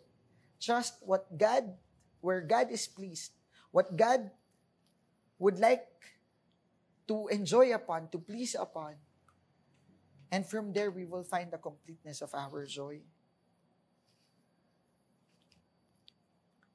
Trust 0.59 0.97
what 1.05 1.29
God, 1.29 1.71
where 2.19 2.41
God 2.41 2.73
is 2.73 2.89
pleased, 2.89 3.31
what 3.71 3.95
God 3.95 4.33
would 5.37 5.61
like 5.61 5.87
to 7.07 7.29
enjoy 7.29 7.71
upon, 7.71 8.09
to 8.11 8.17
please 8.17 8.57
upon. 8.59 8.97
And 10.29 10.45
from 10.45 10.73
there, 10.73 10.93
we 10.93 11.05
will 11.09 11.25
find 11.25 11.49
the 11.49 11.57
completeness 11.57 12.21
of 12.21 12.33
our 12.37 12.65
joy. 12.69 13.01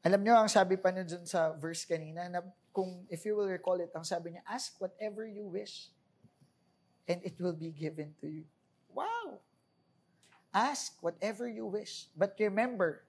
Alam 0.05 0.21
nyo, 0.21 0.37
ang 0.37 0.51
sabi 0.51 0.77
pa 0.77 0.93
niya 0.93 1.07
dun 1.07 1.25
sa 1.25 1.57
verse 1.57 1.88
kanina, 1.88 2.29
na 2.29 2.45
kung, 2.75 3.07
if 3.09 3.25
you 3.25 3.33
will 3.33 3.49
recall 3.49 3.79
it, 3.81 3.88
ang 3.95 4.05
sabi 4.05 4.37
niya, 4.37 4.45
ask 4.45 4.77
whatever 4.77 5.25
you 5.25 5.49
wish, 5.49 5.88
and 7.09 7.23
it 7.25 7.38
will 7.40 7.57
be 7.57 7.73
given 7.73 8.12
to 8.21 8.29
you. 8.29 8.45
Wow! 8.93 9.40
Ask 10.53 11.01
whatever 11.01 11.49
you 11.49 11.64
wish. 11.64 12.12
But 12.12 12.37
remember, 12.37 13.07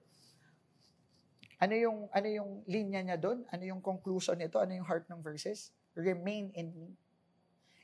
ano 1.56 1.74
yung 1.76 1.98
ano 2.12 2.28
yung 2.28 2.50
linya 2.68 3.00
niya 3.00 3.16
doon? 3.16 3.44
Ano 3.48 3.64
yung 3.64 3.80
conclusion 3.80 4.36
nito? 4.36 4.60
Ano 4.60 4.76
yung 4.76 4.84
heart 4.84 5.08
ng 5.08 5.24
verses? 5.24 5.72
Remain 5.96 6.52
in 6.52 6.68
me. 6.76 6.92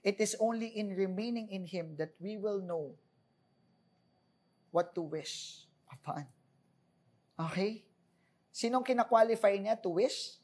It 0.03 0.19
is 0.19 0.35
only 0.43 0.67
in 0.75 0.95
remaining 0.99 1.49
in 1.51 1.65
him 1.67 1.95
that 1.99 2.15
we 2.19 2.37
will 2.37 2.59
know 2.59 2.99
what 4.75 4.95
to 4.99 5.03
wish 5.03 5.67
upon. 5.91 6.27
Okay? 7.39 7.87
Sinong 8.51 8.83
kina-qualify 8.83 9.57
niya 9.63 9.79
to 9.79 9.95
wish? 9.95 10.43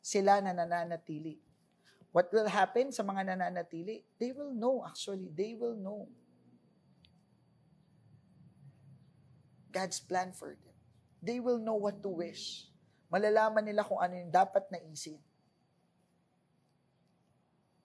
Sila 0.00 0.40
na 0.40 0.54
nananatili. 0.54 1.42
What 2.14 2.30
will 2.30 2.46
happen 2.46 2.94
sa 2.94 3.02
mga 3.02 3.34
nananatili? 3.34 4.06
They 4.18 4.30
will 4.30 4.54
know 4.54 4.86
actually. 4.86 5.30
They 5.34 5.58
will 5.58 5.74
know. 5.74 6.06
God's 9.70 9.98
plan 10.02 10.34
for 10.34 10.54
them. 10.54 10.74
They 11.22 11.38
will 11.38 11.58
know 11.58 11.78
what 11.78 12.02
to 12.02 12.10
wish 12.10 12.70
malalaman 13.10 13.66
nila 13.66 13.82
kung 13.82 13.98
ano 13.98 14.14
yung 14.14 14.30
dapat 14.30 14.70
na 14.70 14.78
isip. 14.86 15.18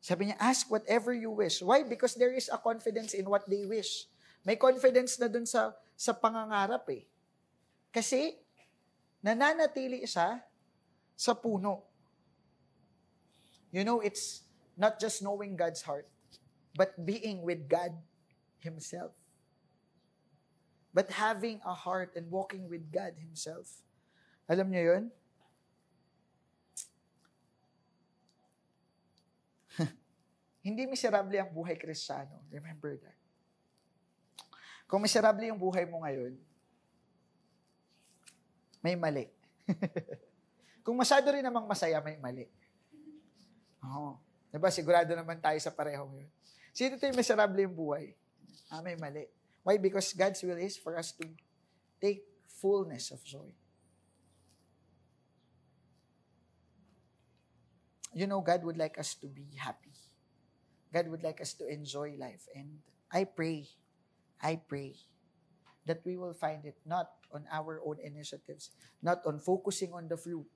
Sabi 0.05 0.29
niya, 0.29 0.37
ask 0.37 0.69
whatever 0.69 1.17
you 1.17 1.33
wish. 1.33 1.65
Why? 1.65 1.81
Because 1.81 2.13
there 2.13 2.29
is 2.29 2.45
a 2.53 2.61
confidence 2.61 3.17
in 3.17 3.25
what 3.25 3.49
they 3.49 3.65
wish. 3.65 4.05
May 4.45 4.53
confidence 4.53 5.17
na 5.17 5.25
dun 5.25 5.49
sa, 5.49 5.73
sa 5.97 6.13
pangangarap 6.13 6.85
eh. 6.93 7.09
Kasi, 7.89 8.37
nananatili 9.25 10.05
siya 10.05 10.45
sa 11.17 11.33
puno. 11.33 11.89
You 13.73 13.81
know, 13.81 13.97
it's 13.97 14.45
not 14.77 15.01
just 15.01 15.25
knowing 15.25 15.57
God's 15.57 15.81
heart, 15.81 16.05
but 16.77 16.93
being 17.01 17.41
with 17.41 17.65
God 17.65 17.97
Himself. 18.61 19.09
But 20.93 21.09
having 21.17 21.65
a 21.65 21.73
heart 21.73 22.13
and 22.13 22.29
walking 22.29 22.69
with 22.69 22.93
God 22.93 23.17
Himself. 23.17 23.81
Alam 24.45 24.69
niyo 24.69 24.83
yun? 24.85 25.03
Hindi 30.65 30.89
miserable 30.89 31.37
ang 31.37 31.53
buhay 31.53 31.77
kristyano. 31.77 32.41
Remember 32.49 32.97
that. 32.97 33.19
Kung 34.89 35.05
miserable 35.05 35.45
yung 35.45 35.61
buhay 35.61 35.85
mo 35.85 36.01
ngayon, 36.01 36.33
may 38.81 38.97
mali. 38.97 39.29
Kung 40.85 40.97
masyado 40.97 41.29
rin 41.29 41.45
namang 41.45 41.69
masaya, 41.69 42.01
may 42.01 42.17
mali. 42.17 42.49
Oo. 43.85 44.17
Diba, 44.49 44.73
sigurado 44.73 45.13
naman 45.13 45.37
tayo 45.37 45.57
sa 45.61 45.69
pareho 45.69 46.05
yun. 46.09 46.29
Sino 46.73 46.97
yung 46.97 47.17
miserable 47.17 47.61
yung 47.61 47.77
buhay? 47.77 48.17
Ah, 48.69 48.81
may 48.81 48.97
mali. 48.97 49.29
Why? 49.61 49.77
Because 49.77 50.13
God's 50.17 50.41
will 50.41 50.57
is 50.57 50.81
for 50.81 50.97
us 50.97 51.13
to 51.13 51.25
take 52.01 52.25
fullness 52.57 53.13
of 53.13 53.21
joy. 53.21 53.53
you 58.15 58.25
know, 58.25 58.39
God 58.39 58.63
would 58.63 58.79
like 58.79 58.97
us 58.97 59.13
to 59.19 59.27
be 59.27 59.43
happy. 59.59 59.91
God 60.95 61.11
would 61.11 61.27
like 61.27 61.43
us 61.43 61.51
to 61.59 61.67
enjoy 61.67 62.15
life. 62.15 62.47
And 62.55 62.79
I 63.11 63.27
pray, 63.27 63.67
I 64.39 64.63
pray 64.63 64.95
that 65.83 65.99
we 66.07 66.15
will 66.15 66.31
find 66.31 66.63
it 66.63 66.79
not 66.87 67.11
on 67.35 67.43
our 67.51 67.83
own 67.83 67.99
initiatives, 67.99 68.71
not 69.03 69.19
on 69.27 69.43
focusing 69.43 69.91
on 69.91 70.07
the 70.07 70.15
fruit, 70.15 70.47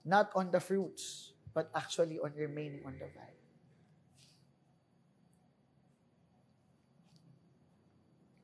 not 0.00 0.32
on 0.32 0.48
the 0.50 0.64
fruits, 0.64 1.36
but 1.52 1.68
actually 1.76 2.16
on 2.16 2.32
remaining 2.40 2.80
on 2.88 2.96
the 2.96 3.04
vine. 3.12 3.36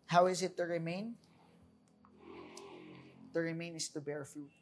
How 0.05 0.27
is 0.27 0.43
it 0.43 0.55
to 0.59 0.65
remain? 0.65 1.17
To 3.33 3.41
remain 3.41 3.75
is 3.75 3.89
to 3.89 4.03
bear 4.05 4.23
fruit. 4.29 4.53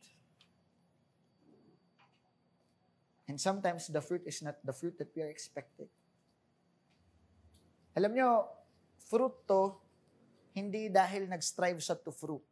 And 3.26 3.40
sometimes 3.40 3.88
the 3.88 4.00
fruit 4.00 4.22
is 4.24 4.40
not 4.40 4.62
the 4.62 4.72
fruit 4.72 4.96
that 4.98 5.10
we 5.16 5.22
are 5.22 5.28
expecting. 5.28 5.88
Alam 7.92 8.12
nyo, 8.16 8.48
fruit 8.96 9.36
to, 9.44 9.76
hindi 10.52 10.92
dahil 10.92 11.28
nag-strive 11.28 11.80
siya 11.80 11.96
to 11.96 12.12
fruit. 12.12 12.44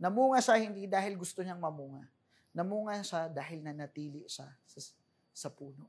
Namunga 0.00 0.40
siya 0.42 0.56
hindi 0.58 0.84
dahil 0.88 1.16
gusto 1.16 1.40
niyang 1.40 1.60
mamunga. 1.60 2.04
Namunga 2.52 3.00
siya 3.00 3.28
dahil 3.32 3.64
nanatili 3.64 4.24
siya 4.28 4.48
sa, 4.66 4.80
sa 5.32 5.48
puno. 5.48 5.88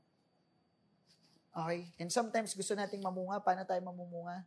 Okay? 1.52 1.92
And 2.00 2.10
sometimes 2.10 2.54
gusto 2.54 2.72
nating 2.72 3.02
mamunga. 3.02 3.42
Paano 3.42 3.66
tayo 3.66 3.80
mamumunga? 3.84 4.46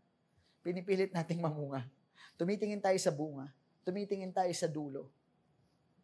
Pinipilit 0.65 1.11
nating 1.13 1.39
mamunga. 1.39 1.85
Tumitingin 2.37 2.79
tayo 2.79 2.97
sa 3.01 3.09
bunga. 3.09 3.49
Tumitingin 3.81 4.29
tayo 4.29 4.53
sa 4.53 4.69
dulo. 4.69 5.09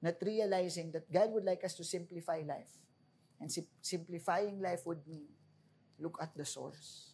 Not 0.01 0.17
realizing 0.19 0.91
that 0.91 1.05
God 1.07 1.29
would 1.31 1.45
like 1.45 1.61
us 1.63 1.77
to 1.77 1.85
simplify 1.85 2.41
life. 2.41 2.73
And 3.37 3.47
simplifying 3.79 4.59
life 4.59 4.83
would 4.89 5.05
mean 5.05 5.29
look 6.01 6.17
at 6.19 6.33
the 6.33 6.43
source. 6.43 7.12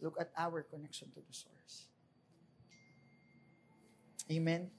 Look 0.00 0.16
at 0.20 0.30
our 0.38 0.62
connection 0.62 1.10
to 1.14 1.20
the 1.20 1.34
source. 1.34 1.90
Amen? 4.30 4.70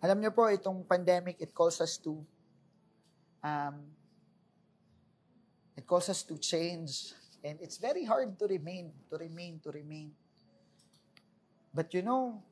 Alam 0.00 0.18
niyo 0.24 0.32
po, 0.32 0.48
itong 0.48 0.80
pandemic, 0.88 1.36
it 1.44 1.52
calls 1.52 1.76
us 1.84 2.00
to 2.00 2.24
um, 3.44 3.84
it 5.76 5.84
calls 5.84 6.08
us 6.08 6.24
to 6.24 6.40
change. 6.40 7.12
And 7.44 7.56
it's 7.60 7.76
very 7.76 8.04
hard 8.04 8.36
to 8.40 8.44
remain, 8.44 8.92
to 9.08 9.16
remain, 9.16 9.60
to 9.64 9.72
remain. 9.72 10.12
But 11.72 11.92
you 11.94 12.02
know, 12.02 12.42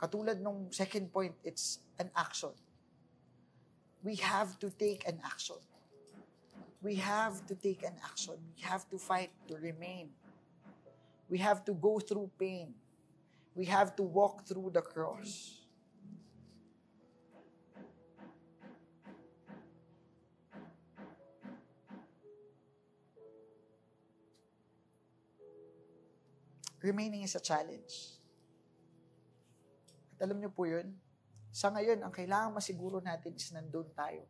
Katulad 0.00 0.40
nung 0.40 0.72
second 0.72 1.12
point, 1.12 1.36
it's 1.44 1.84
an 2.00 2.10
action. 2.16 2.56
We 4.02 4.16
have 4.16 4.58
to 4.60 4.70
take 4.70 5.06
an 5.06 5.20
action. 5.24 5.56
We 6.82 6.94
have 6.96 7.46
to 7.46 7.54
take 7.54 7.82
an 7.82 7.94
action. 8.02 8.34
We 8.56 8.62
have 8.62 8.88
to 8.90 8.98
fight 8.98 9.30
to 9.48 9.56
remain. 9.56 10.10
We 11.28 11.38
have 11.38 11.64
to 11.66 11.74
go 11.74 12.00
through 12.00 12.30
pain. 12.38 12.74
We 13.54 13.66
have 13.66 13.94
to 13.96 14.02
walk 14.02 14.46
through 14.46 14.70
the 14.72 14.80
cross. 14.80 15.56
Remaining 26.82 27.22
is 27.22 27.34
a 27.34 27.40
challenge 27.40 28.20
alam 30.20 30.36
niyo 30.36 30.52
po 30.52 30.68
yun, 30.68 30.92
sa 31.50 31.74
ngayon, 31.74 31.98
ang 31.98 32.14
kailangan 32.14 32.54
masiguro 32.54 33.02
natin 33.02 33.34
is 33.34 33.50
nandun 33.50 33.90
tayo 33.90 34.22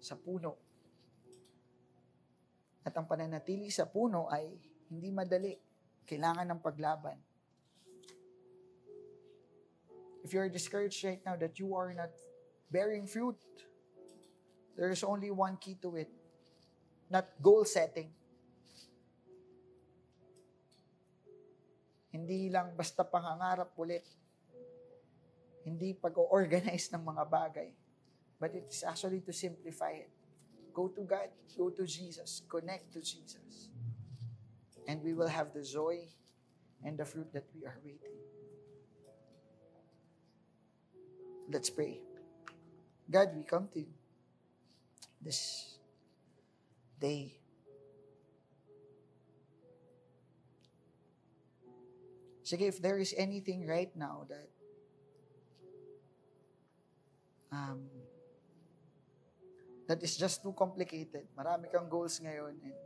sa 0.00 0.16
puno. 0.16 0.56
At 2.80 2.96
ang 2.96 3.04
pananatili 3.04 3.68
sa 3.68 3.84
puno 3.84 4.32
ay 4.32 4.56
hindi 4.88 5.12
madali. 5.12 5.52
Kailangan 6.06 6.48
ng 6.48 6.60
paglaban. 6.64 7.18
If 10.24 10.32
you're 10.32 10.48
discouraged 10.48 11.02
right 11.04 11.20
now 11.22 11.36
that 11.36 11.60
you 11.60 11.76
are 11.76 11.92
not 11.92 12.10
bearing 12.72 13.04
fruit, 13.04 13.38
there 14.78 14.90
is 14.90 15.04
only 15.04 15.30
one 15.30 15.60
key 15.60 15.76
to 15.82 15.92
it. 15.98 16.10
Not 17.12 17.30
goal 17.38 17.68
setting. 17.68 18.10
Hindi 22.10 22.48
lang 22.48 22.72
basta 22.74 23.04
pangangarap 23.04 23.76
ulit 23.76 24.06
hindi 25.66 25.98
pag-organize 25.98 26.94
ng 26.94 27.02
mga 27.02 27.24
bagay. 27.26 27.74
But 28.38 28.54
it's 28.54 28.86
actually 28.86 29.20
to 29.26 29.34
simplify 29.34 29.98
it. 29.98 30.10
Go 30.70 30.86
to 30.94 31.02
God, 31.02 31.34
go 31.58 31.74
to 31.74 31.82
Jesus, 31.82 32.46
connect 32.46 32.94
to 32.94 33.02
Jesus. 33.02 33.74
And 34.86 35.02
we 35.02 35.12
will 35.12 35.26
have 35.26 35.50
the 35.50 35.66
joy 35.66 36.06
and 36.84 36.94
the 36.94 37.04
fruit 37.04 37.32
that 37.34 37.50
we 37.50 37.66
are 37.66 37.80
waiting. 37.82 38.14
Let's 41.50 41.70
pray. 41.70 41.98
God, 43.10 43.34
we 43.34 43.42
come 43.42 43.66
to 43.74 43.80
you 43.80 43.94
this 45.18 45.78
day. 47.00 47.40
Sige, 52.46 52.62
if 52.70 52.78
there 52.78 52.98
is 52.98 53.14
anything 53.18 53.66
right 53.66 53.90
now 53.96 54.22
that 54.30 54.46
um, 57.52 57.86
that 59.86 60.02
is 60.02 60.16
just 60.16 60.42
too 60.42 60.54
complicated. 60.54 61.26
Marami 61.38 61.70
kang 61.70 61.86
goals 61.90 62.18
ngayon. 62.18 62.58
And 62.62 62.76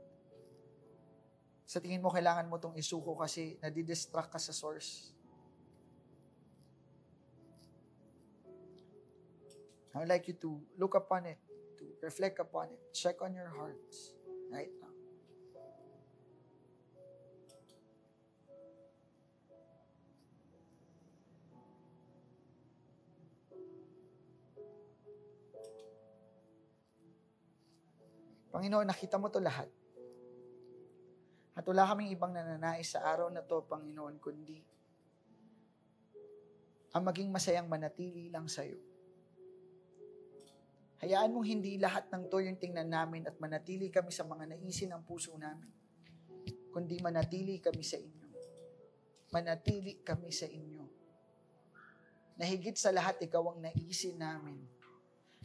sa 1.65 1.79
tingin 1.79 2.03
mo, 2.03 2.11
kailangan 2.11 2.49
mo 2.51 2.59
itong 2.59 2.77
isuko 2.77 3.15
kasi 3.17 3.57
nadidistract 3.63 4.33
ka 4.33 4.41
sa 4.41 4.53
source. 4.53 5.15
I 9.91 9.99
would 9.99 10.11
like 10.11 10.27
you 10.31 10.39
to 10.47 10.63
look 10.79 10.95
upon 10.95 11.27
it, 11.27 11.39
to 11.83 11.85
reflect 11.99 12.39
upon 12.39 12.71
it, 12.71 12.81
check 12.95 13.19
on 13.23 13.35
your 13.35 13.51
hearts 13.51 14.15
right 14.51 14.80
Panginoon, 28.51 28.87
nakita 28.87 29.15
mo 29.15 29.31
to 29.31 29.39
lahat. 29.39 29.71
At 31.55 31.63
wala 31.67 31.87
kaming 31.87 32.11
ibang 32.11 32.35
nananais 32.35 32.95
sa 32.95 33.07
araw 33.07 33.31
na 33.31 33.47
to, 33.47 33.63
Panginoon, 33.67 34.19
kundi 34.19 34.59
ang 36.91 37.07
maging 37.07 37.31
masayang 37.31 37.71
manatili 37.71 38.27
lang 38.35 38.51
sa 38.51 38.67
iyo. 38.67 38.83
Hayaan 41.01 41.31
mong 41.33 41.47
hindi 41.47 41.79
lahat 41.79 42.11
ng 42.11 42.27
to 42.29 42.43
yung 42.43 42.59
tingnan 42.59 42.91
namin 42.91 43.25
at 43.25 43.39
manatili 43.39 43.89
kami 43.89 44.11
sa 44.11 44.27
mga 44.27 44.53
naisin 44.53 44.91
ng 44.93 45.07
puso 45.07 45.33
namin, 45.39 45.71
kundi 46.75 46.99
manatili 46.99 47.63
kami 47.63 47.81
sa 47.87 47.97
inyo. 47.97 48.29
Manatili 49.31 50.03
kami 50.03 50.35
sa 50.35 50.51
inyo. 50.51 50.85
Nahigit 52.37 52.75
sa 52.75 52.91
lahat, 52.91 53.23
ikaw 53.23 53.55
ang 53.55 53.63
naisin 53.63 54.19
namin 54.19 54.80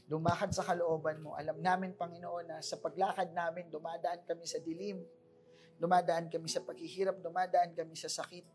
lumakad 0.05 0.53
sa 0.53 0.61
kalooban 0.61 1.17
mo. 1.21 1.33
Alam 1.33 1.61
namin, 1.61 1.97
Panginoon, 1.97 2.45
na 2.45 2.57
sa 2.61 2.77
paglakad 2.77 3.33
namin, 3.33 3.69
dumadaan 3.73 4.21
kami 4.25 4.45
sa 4.45 4.61
dilim, 4.61 5.01
dumadaan 5.81 6.29
kami 6.29 6.45
sa 6.45 6.61
paghihirap, 6.61 7.17
dumadaan 7.19 7.73
kami 7.73 7.97
sa 7.97 8.09
sakit, 8.09 8.45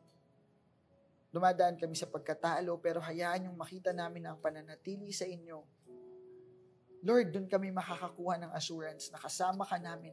dumadaan 1.34 1.74
kami 1.78 1.94
sa 1.98 2.06
pagkatalo, 2.06 2.78
pero 2.78 3.02
hayaan 3.02 3.50
yung 3.50 3.58
makita 3.58 3.90
namin 3.90 4.30
ang 4.30 4.38
pananatili 4.38 5.10
sa 5.10 5.26
inyo. 5.26 5.58
Lord, 7.00 7.32
doon 7.32 7.48
kami 7.48 7.72
makakakuha 7.72 8.34
ng 8.44 8.52
assurance 8.52 9.08
na 9.08 9.18
kasama 9.18 9.64
ka 9.64 9.80
namin 9.80 10.12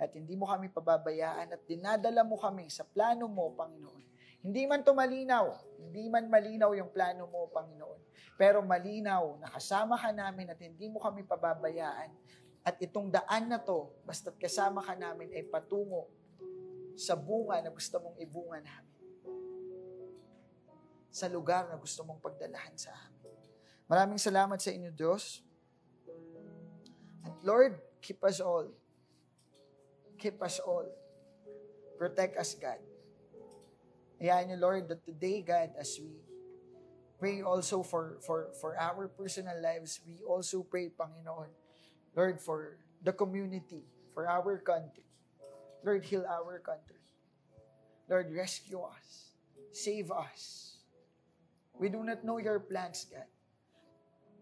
at 0.00 0.14
hindi 0.16 0.32
mo 0.38 0.48
kami 0.48 0.72
pababayaan 0.72 1.52
at 1.52 1.62
dinadala 1.68 2.24
mo 2.24 2.38
kami 2.40 2.70
sa 2.72 2.86
plano 2.88 3.28
mo, 3.28 3.52
Panginoon. 3.52 4.04
Hindi 4.40 4.64
man 4.64 4.80
to 4.80 4.96
malinaw, 4.96 5.52
hindi 5.76 6.08
man 6.08 6.32
malinaw 6.32 6.72
yung 6.72 6.88
plano 6.88 7.28
mo, 7.28 7.52
Panginoon. 7.52 8.00
Pero 8.40 8.64
malinaw, 8.64 9.36
nakasama 9.36 10.00
ka 10.00 10.16
namin 10.16 10.48
at 10.48 10.56
hindi 10.56 10.88
mo 10.88 10.96
kami 10.96 11.28
pababayaan. 11.28 12.08
At 12.64 12.80
itong 12.80 13.12
daan 13.12 13.52
na 13.52 13.60
to, 13.60 13.92
basta't 14.08 14.40
kasama 14.40 14.80
ka 14.80 14.96
namin, 14.96 15.28
ay 15.36 15.44
patungo 15.44 16.08
sa 16.96 17.16
bunga 17.16 17.60
na 17.60 17.68
gusto 17.72 18.00
mong 18.00 18.16
ibunga 18.16 18.64
namin. 18.64 18.98
Sa 21.12 21.28
lugar 21.28 21.68
na 21.68 21.76
gusto 21.76 22.00
mong 22.04 22.20
pagdalahan 22.24 22.76
sa 22.80 22.96
amin. 22.96 23.36
Maraming 23.88 24.20
salamat 24.20 24.56
sa 24.56 24.72
inyo, 24.72 24.88
Diyos. 24.92 25.44
And 27.28 27.36
Lord, 27.44 27.76
keep 28.00 28.24
us 28.24 28.40
all. 28.40 28.72
Keep 30.16 30.40
us 30.40 30.60
all. 30.64 30.88
Protect 32.00 32.40
us, 32.40 32.56
God. 32.56 32.80
Hayaan 34.20 34.52
niyo, 34.52 34.60
Lord, 34.60 34.84
that 34.92 35.00
today, 35.00 35.40
God, 35.40 35.72
as 35.80 35.96
we 35.96 36.12
pray 37.20 37.44
also 37.44 37.84
for, 37.84 38.16
for, 38.24 38.48
for 38.56 38.72
our 38.80 39.08
personal 39.08 39.56
lives. 39.60 40.00
We 40.04 40.24
also 40.24 40.64
pray, 40.64 40.88
Panginoon, 40.88 41.52
Lord, 42.16 42.36
for 42.40 42.80
the 43.04 43.12
community, 43.12 43.84
for 44.12 44.28
our 44.28 44.56
country. 44.60 45.04
Lord, 45.84 46.04
heal 46.04 46.24
our 46.28 46.60
country. 46.60 47.00
Lord, 48.08 48.32
rescue 48.32 48.80
us. 48.80 49.36
Save 49.72 50.12
us. 50.12 50.76
We 51.76 51.88
do 51.88 52.04
not 52.04 52.24
know 52.24 52.36
your 52.36 52.60
plans, 52.60 53.08
God. 53.08 53.28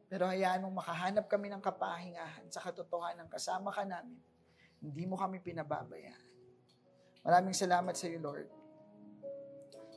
Pero 0.09 0.25
hayaan 0.25 0.65
mong 0.65 0.81
makahanap 0.81 1.29
kami 1.29 1.53
ng 1.53 1.61
kapahingahan 1.61 2.49
sa 2.49 2.65
katotohanan 2.65 3.29
kasama 3.29 3.69
ka 3.69 3.85
namin. 3.85 4.19
Hindi 4.81 5.05
mo 5.05 5.21
kami 5.21 5.39
pinababayaan. 5.39 6.27
Maraming 7.23 7.53
salamat 7.53 7.93
sa 7.93 8.09
iyo, 8.09 8.19
Lord. 8.25 8.58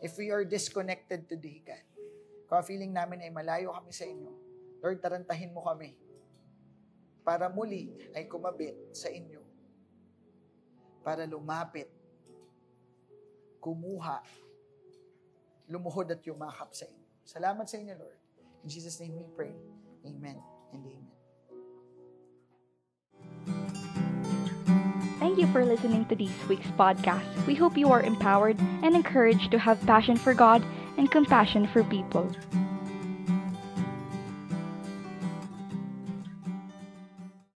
If 0.01 0.17
we 0.17 0.33
are 0.33 0.41
disconnected 0.41 1.29
today, 1.29 1.61
God, 1.61 1.85
kung 2.49 2.65
feeling 2.65 2.91
namin 2.91 3.21
ay 3.21 3.29
malayo 3.29 3.69
kami 3.71 3.93
sa 3.93 4.09
inyo, 4.09 4.33
Lord, 4.81 4.97
tarantahin 4.97 5.53
mo 5.53 5.61
kami 5.61 5.93
para 7.21 7.45
muli 7.47 7.93
ay 8.17 8.25
kumabit 8.25 8.73
sa 8.97 9.13
inyo. 9.13 9.39
Para 11.05 11.29
lumapit, 11.29 11.89
kumuha, 13.61 14.25
lumuhod 15.69 16.17
at 16.17 16.21
yumakap 16.25 16.73
sa 16.73 16.89
inyo. 16.89 17.07
Salamat 17.21 17.69
sa 17.69 17.77
inyo, 17.77 17.93
Lord. 17.93 18.19
In 18.65 18.69
Jesus' 18.69 18.97
name 19.01 19.15
we 19.17 19.25
pray. 19.37 19.53
Amen 20.01 20.41
and 20.73 20.81
amen. 20.81 21.20
Thank 25.31 25.47
you 25.47 25.53
for 25.53 25.63
listening 25.63 26.03
to 26.07 26.15
this 26.15 26.45
week's 26.49 26.67
podcast. 26.71 27.47
We 27.47 27.55
hope 27.55 27.77
you 27.77 27.89
are 27.89 28.03
empowered 28.03 28.59
and 28.83 28.93
encouraged 28.93 29.49
to 29.51 29.59
have 29.59 29.79
passion 29.85 30.17
for 30.17 30.33
God 30.33 30.61
and 30.97 31.09
compassion 31.09 31.67
for 31.67 31.85
people. 31.85 32.29